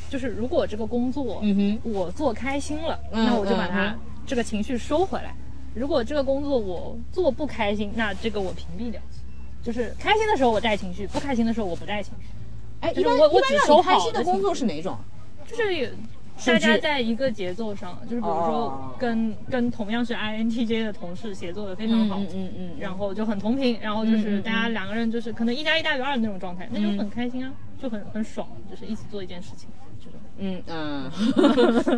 [0.09, 5.35] 就是如果这个工作，嗯哼我做开心了，嗯那我就把它、嗯这个情绪收回来。
[5.75, 8.99] 如果这个工作我做不开心，那这个我屏蔽掉。
[9.61, 12.25] 就是开心的时候我带情绪，不开心的时候我不带情绪。
[12.81, 14.97] 哎，就是一般我我只一般让收好开心的工作是哪种？
[15.47, 15.95] 就是
[16.45, 29.69] 大家在一个节奏上，就是比如哦说跟、跟同样是 INTJ 的同事协作的非常好，嗯嗯嗯，然后就很同频，然后就是大家嗯两个人就是可能一加一大于二的那种状态，那就嗯很开心啊，就很很爽，就是一起做一件事情
[30.03, 30.19] 这种。
[30.37, 31.11] 嗯嗯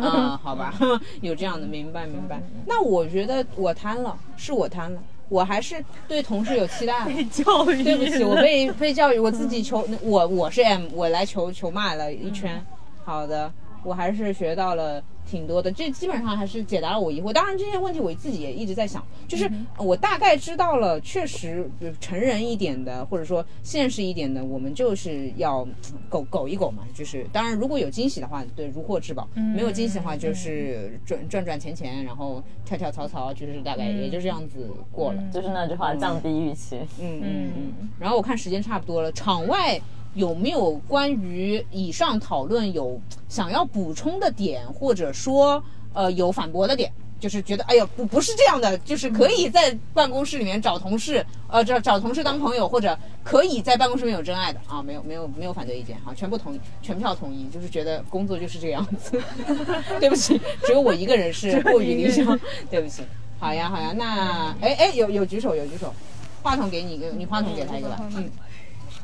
[0.00, 0.72] 嗯， 好吧，
[1.20, 2.40] 有这样的，明白明白。
[2.66, 7.04] 那我觉得我贪了，是我贪了，我还是对同事有期待。
[7.06, 12.64] 被教育，对不起，我被被教育，我自己求我我是 M，我来求求骂了一圈。
[13.04, 17.32] 好的，我还是学到了挺多的，这基本上还是解答了我疑惑。
[17.32, 25.62] 当然这些问题我自己也一直在想，就是我大概知道了，确实呃成人一点的，或者说现实一点的，我们就是要
[25.92, 26.84] 嗯苟苟一苟嘛。
[26.94, 29.24] 就是当然如果有惊喜的话，对如获至宝；
[29.54, 35.22] 没有惊喜的话，就是赚赚赚钱钱，然后跳跳槽槽，就是大概也就这样子过了。
[35.32, 36.78] 就是那句话，降低预期。
[37.00, 37.88] 嗯嗯嗯。
[37.98, 39.80] 然后我看时间差不多了，场外
[40.14, 46.92] 有没有关于以上讨论有想要补充的点，或者说呃有反驳的点？
[47.20, 59.20] 就是觉得哎呀不不是这样的，就是可以在办公室里面找同事，呃找找同事当朋友，或者可以在办公室里面有真爱的啊，没有没有没有反对意见哈，全部同意，全票同意，就是觉得工作就是这样子。
[59.98, 62.38] 对不起，只有我一个人是过于理想，
[62.70, 63.02] 对不起。
[63.40, 65.92] 好呀好呀，那哎哎有有举手有举手，
[66.40, 68.08] 话筒给你一个，你话筒给他一个吧。
[68.14, 68.30] 嗯，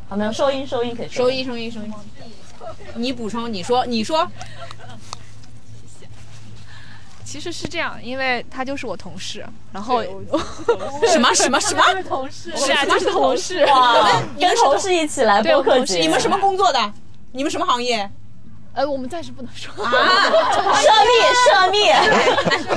[0.09, 1.93] 好，没有收音，收音可以收音收音收音。
[2.95, 4.31] 你补充，你说你说，
[7.25, 10.03] 其实是这样，因为他就是我同事，然后
[11.11, 11.83] 什么什么什么？
[12.07, 13.65] 同事是啊，就是同事。
[13.67, 16.93] 哇，跟同事一起来对播客节，我们同事你们什么工作的？
[17.33, 18.09] 你们什么行业？
[18.75, 19.73] 呃，我们暂时不能说。
[19.85, 19.91] 啊！
[20.83, 21.13] 涉密
[21.45, 21.79] 涉密？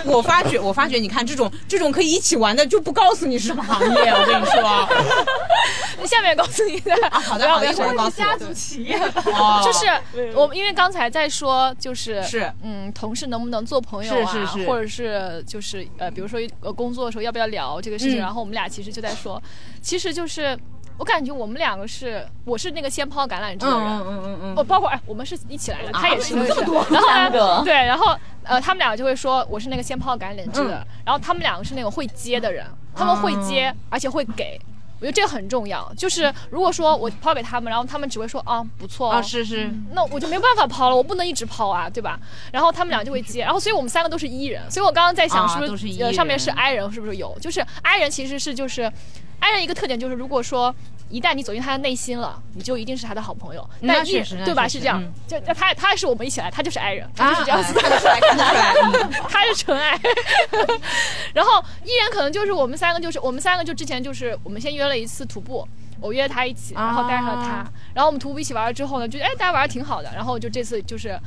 [0.13, 4.11] 我发觉，我发觉，你看这种这种可以一起玩的，就不告诉你是什么行业。
[4.11, 8.25] 我跟你说， 下面告诉你的，啊，好的好的，一会儿告诉我。
[8.25, 8.97] 家族企业。
[9.25, 19.41] 哦就是我，因为刚才在说，就是是嗯，同事能不能做朋友啊，是是是或者是就是呃，比如说呃，工作的时候要不要聊这个事情，嗯然后我们俩其实就在说，
[19.81, 20.57] 其实就是
[20.97, 27.37] 我感觉我们两个是，我是那个先抛橄榄枝的人，嗯嗯嗯嗯哦，包括哎，我们是一起来的，他也是，啊这么多，然后三个。
[27.39, 30.87] 呢， 对，然后呃，他们两个就会说我是那个先抛橄榄枝的，嗯。
[31.05, 34.59] 然后他们两个是那个会接的人，他们会接，而且会给。
[34.99, 42.19] 我觉得这个很重要，就是如果说我抛给他们，然后他们只会说啊不错哦啊，是是，那我就没办法抛了，我不能一直抛啊，对吧？
[42.51, 47.37] 然后他们俩就会接，然后所以我们三个都是 E 人，所以我刚刚在想啊是不是、E 呃上面是人 I 人是不是有？
[47.39, 48.91] 就是 I 人其实是就是
[49.39, 50.73] I 人一个特点就是如果说
[51.09, 53.69] 一旦你走进他的内心了，你就一定是他的好朋友。
[53.81, 54.67] 但 E 那确实对吧？
[54.67, 57.81] 是这样嗯，就就他他是我们一起来，他就是爱人，他啊就是这样子的。
[59.29, 59.97] 他是纯爱，
[61.33, 65.67] 然后依然可能就是我们三个，就是我们三个就之前就是我们先约了一次徒步，
[66.01, 71.19] 我约他一起，然后带上了他，啊然后我们徒步一起玩了之后呢，就哎大家玩的挺好的，然后就这次就是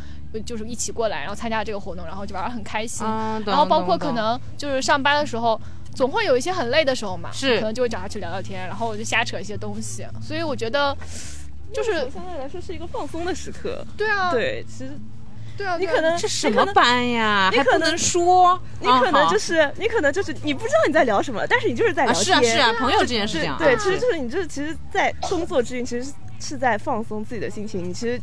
[0.44, 5.60] 就是一起过来，然后参加这个活动，然后就玩的很开心，啊然后包括可能就是上班的时候。
[5.94, 10.96] 总会有一些很累的时候嘛，是可能就会找他去聊聊天，然后我就瞎扯一些东西，所以我觉得
[11.72, 13.84] 就是相对来说是一个放松的时刻。
[13.96, 14.92] 对啊，对，其实
[15.56, 17.50] 对啊，你可能这什么班呀？
[17.52, 22.24] 你可能说，你可能就啊是你可能就是你不知道你在聊什么，但是你就是在聊天。
[22.24, 23.58] 是啊是啊，朋友之间是这样。
[23.58, 27.88] 对，啊其实就是你就是其实，在工作之余，其实是是在放松自己的心情。
[27.88, 28.20] 你其实。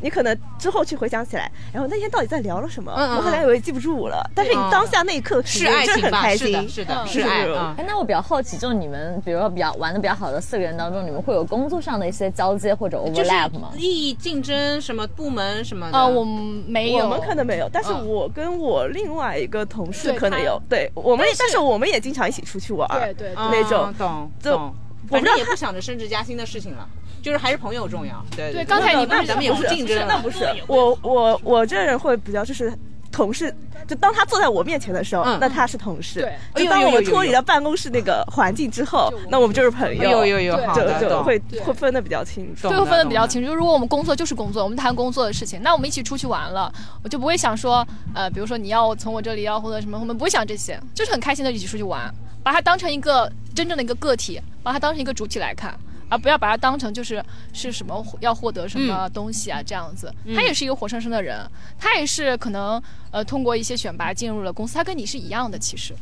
[0.00, 2.92] 你可能之后去回想起来，然后那天到底在聊了什么？
[2.96, 4.28] 嗯嗯我可能以为记不住了。
[4.34, 6.20] 但是你当下那一刻是爱就是情吧？
[6.20, 7.74] 很开心，是的，是的，嗯是爱是啊。
[7.78, 13.70] 哎，那我比较好奇，就是你们比如说比较玩的比较好的四个人当中，你们会有工作上的一些交接或者就是 overlap 吗？
[13.74, 15.98] 利益竞争什么部门什么的。
[15.98, 20.60] 呃，我们没有，我们可能没有，但是嗯我跟我另外一个同事可能有。
[20.68, 22.86] 对，我们也，但是我们也经常一起出去玩。
[22.90, 24.74] 对对那种懂就懂。
[25.08, 26.88] 我不知道反正也不想着升职加薪的事情了，
[27.26, 28.24] 就是还是朋友重要。
[28.36, 32.72] 对对刚才你不是那咱们也不竞争，那不是我我我这人会比较就是
[33.10, 33.52] 同事，
[33.88, 36.20] 就当他坐在我面前的时候，嗯那他是同事。
[36.20, 40.08] 对就当我们脱离了办公室那个环境之后那我们就是朋友。
[40.08, 42.68] 有有有，就就会会分的比较清楚。
[42.68, 43.48] 会分的比较清楚。
[43.48, 46.72] 就如果我们工作就是工作，我们谈工作的事情，那我们一起出去玩了，
[47.02, 52.08] 我就不会想说，呃，比如说你要从我这里要或者什么，我们不会想这些，就是很开心的一起出去玩，
[52.44, 55.76] 把它当成一个真正的一个个体，把它当成一个主体来看。
[56.08, 61.48] 而不要把它当成就是是什么要获得什么东西啊、这样子，他也是一个活生生的人，
[61.78, 65.94] 他也是可能呃通过一些选拔进入了公司，他跟你是一样的，其实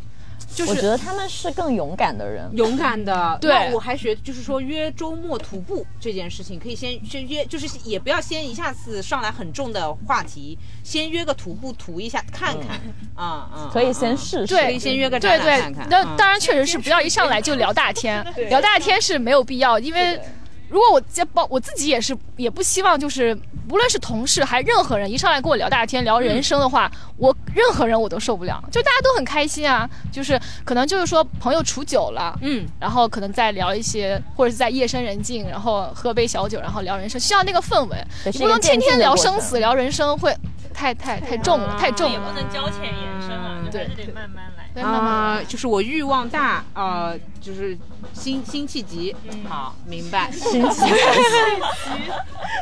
[0.55, 2.49] 就是我觉得他们是更勇敢的人。
[2.55, 3.37] 勇敢的。
[3.41, 12.81] 对那我还学，就是说约周末徒步这件事情，可以先先约，就是也不要先一下子上来很重的话题，先约个徒步图一下看看，
[13.15, 14.55] 啊啊，可以先试试。
[14.55, 20.21] 可以先约个对对展览看看。，嗯那当然确实是不要一上来就聊大天， 聊大天是没有必要，因为
[20.69, 23.37] 如果我接包我自己也是也不希望就是
[23.71, 37.97] 无论是同事还任何人一上来跟我聊大天聊人生的话，我任何人我都受不了，就大家都很开心啊，就是可能就是说朋友处久了，嗯，然后可能再聊一些，或者是在夜深人静，然后喝杯小酒，然后聊人生，需要那个氛围，
[38.39, 40.37] 不能天天聊生死聊人生会
[40.73, 44.64] 太太太重了，太重也不了，能交浅言深啊，就还是对得慢慢来。
[44.83, 45.45] 啊、来。
[45.45, 47.77] 就是我欲望大，呃，就是
[48.13, 49.15] 辛辛弃疾。
[49.49, 50.31] 好，明白。
[50.33, 50.91] 辛弃疾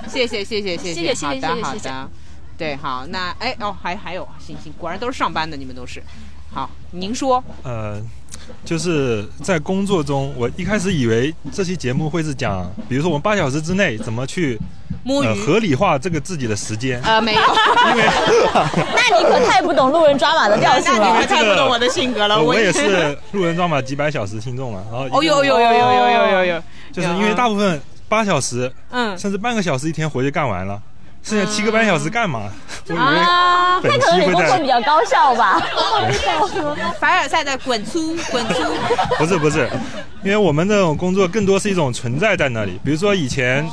[0.08, 2.10] 谢谢谢谢谢谢好谢谢谢谢谢谢的好的，
[2.58, 6.02] 对，好，那哎哦，还还有，行行，果然都是上班的，你们都是。
[6.52, 7.98] 好，您说，呃，
[8.64, 15.44] 就是在工作中，我一开始以为这期节目会是讲，比如说我们八小时之内怎么去呃摸鱼。
[15.44, 18.04] 合理化这个自己的时间，呃，没有，因为
[18.94, 21.26] 那你可太不懂路人抓马的调性那你可了。
[21.26, 22.36] 太不懂我的性格了。
[22.36, 22.72] 呃我也也。
[22.72, 30.80] 是路人抓马几百小时听众了，然后哦呦呦呦呦呦呦呦呦，就是因为大部分八小时嗯甚至半个小时一天活就干完了，
[31.22, 32.50] 剩下七个半小时干嘛？
[32.88, 35.62] 我以啊，为本可能你期会在工作比较高效吧？
[36.98, 38.64] 凡尔赛的滚粗滚粗，
[39.18, 39.70] 不是不是，
[40.24, 43.64] 因为我们这种工作更多是一种存在在那里，比如说以前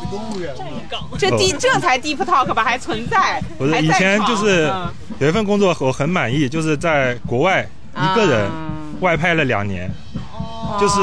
[1.18, 4.90] 这地这才 deep talk 吧，还存在，不是以前就是嗯。
[5.20, 8.72] 有一份工作我很满意，就是在国外一个人啊
[9.02, 9.92] 外派了两年，
[10.80, 10.96] 就是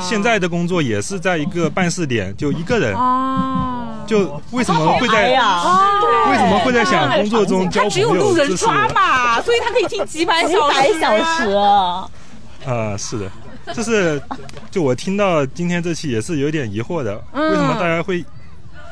[0.00, 3.67] 现在的工作也是在一个办事点就一个人，啊，
[4.08, 5.62] 就为什么会哎在呀，
[6.30, 8.14] 为什么会在想工作中交他只有？
[8.14, 11.52] 路人抓嘛，所以他可以听几百几小时，百小时。
[12.66, 13.30] 啊是的，
[13.74, 14.20] 就是
[14.70, 18.24] 就我听到今天这期也是有点疑惑的，嗯为什么大家会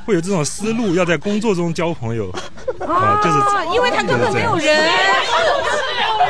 [0.06, 2.30] 会有这种思路，要在工作中交朋友
[2.80, 3.20] 啊？
[3.22, 4.88] 就是啊，因为他根本没有人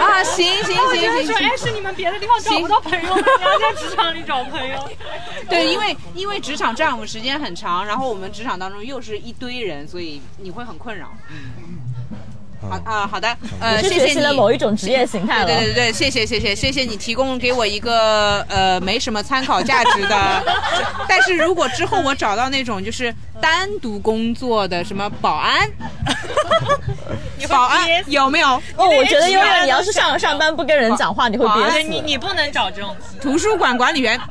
[0.00, 3.22] 啊，行行行行行，哎，是你们别的地方找不到朋友吗？
[3.38, 4.88] 你要在职场里找朋友。
[5.50, 11.12] 对，因为因为职场占我们时间很长，然后我们职场当中又是一堆人，所以你会很困扰。
[12.60, 13.28] 好啊啊，好的，
[13.60, 14.54] 呃，谢谢学习了某你。
[14.56, 15.46] 一种职业形态了。
[15.46, 20.42] 对对对对，谢谢谢谢谢谢你提供给我一个呃没什么参考价值的，
[21.08, 25.70] 但是如果之后我找到那种就是单独工作的什么保安，
[27.48, 28.48] 保安有没有？
[28.76, 31.88] 哦，我觉得悠悠，你要是上上班不跟人讲话，你会憋死。
[31.88, 34.18] 你你不能找这种图书馆管理员。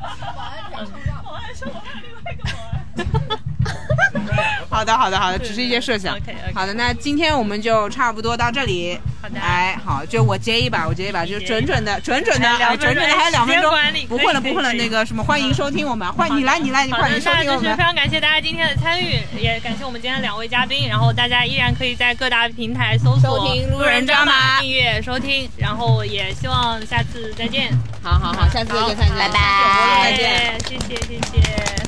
[4.69, 6.17] 好的，好的，好的，只是一些设想。
[6.53, 8.99] 好的，那今天我们就差不多到这里。
[9.21, 13.71] 好的哎，好，就我接一把，我接一把，就准准的，准准的，哎准准的，还有两分钟
[14.07, 14.71] 不混了，不混了。
[14.73, 17.83] 那个什么，欢迎收听我们，欢迎你来，你来，你好的，欢迎收听我们那就是非。
[17.83, 20.87] 常感谢大家今天的参与，也感谢我们今天两位嘉宾。
[20.87, 25.49] 然后大家依然可以在各大平台搜索收听路人抓抓马订阅收听。
[25.57, 27.71] 然后也希望下次再见，
[28.03, 31.84] 好好好，下次再见，下次再见，谢谢谢谢，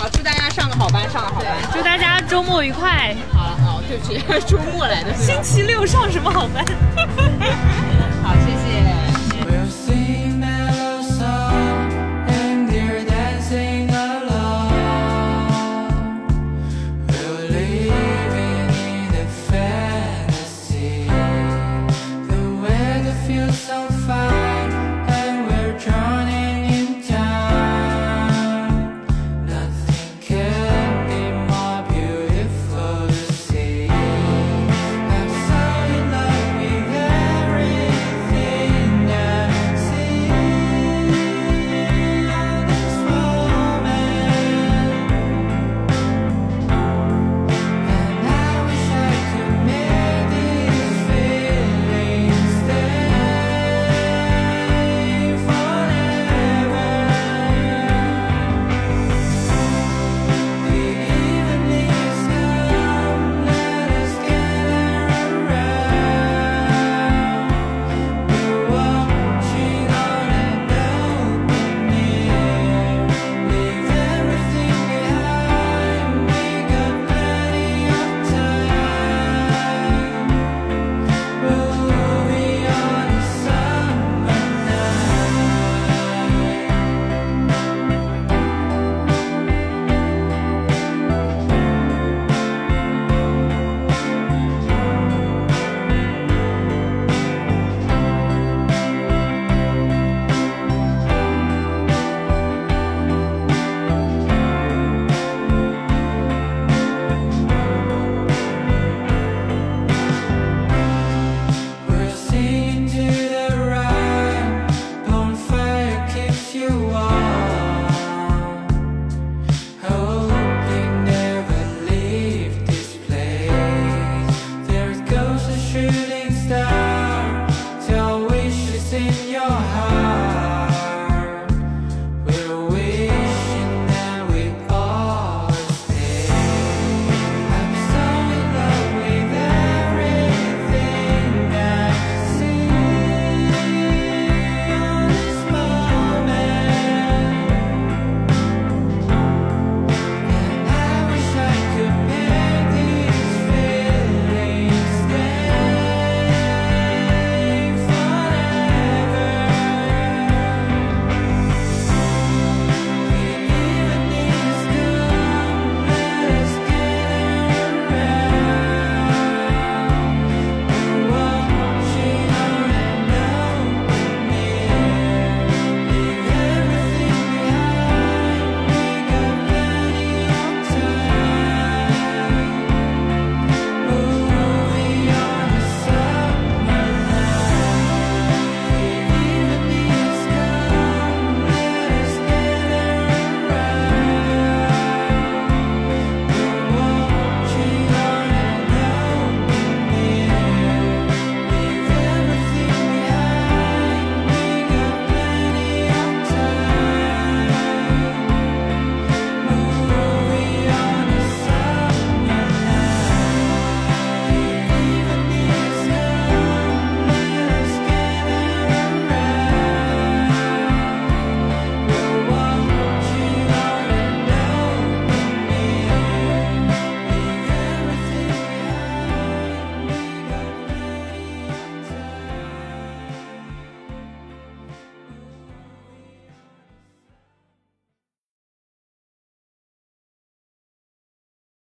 [0.00, 1.54] 好，祝大家上个好班，上个好班。
[1.74, 3.14] 祝大家周末愉快。
[3.34, 4.18] 好了，好，对不起，
[4.50, 5.12] 周末来的。
[5.12, 6.64] 星期六上什么好班？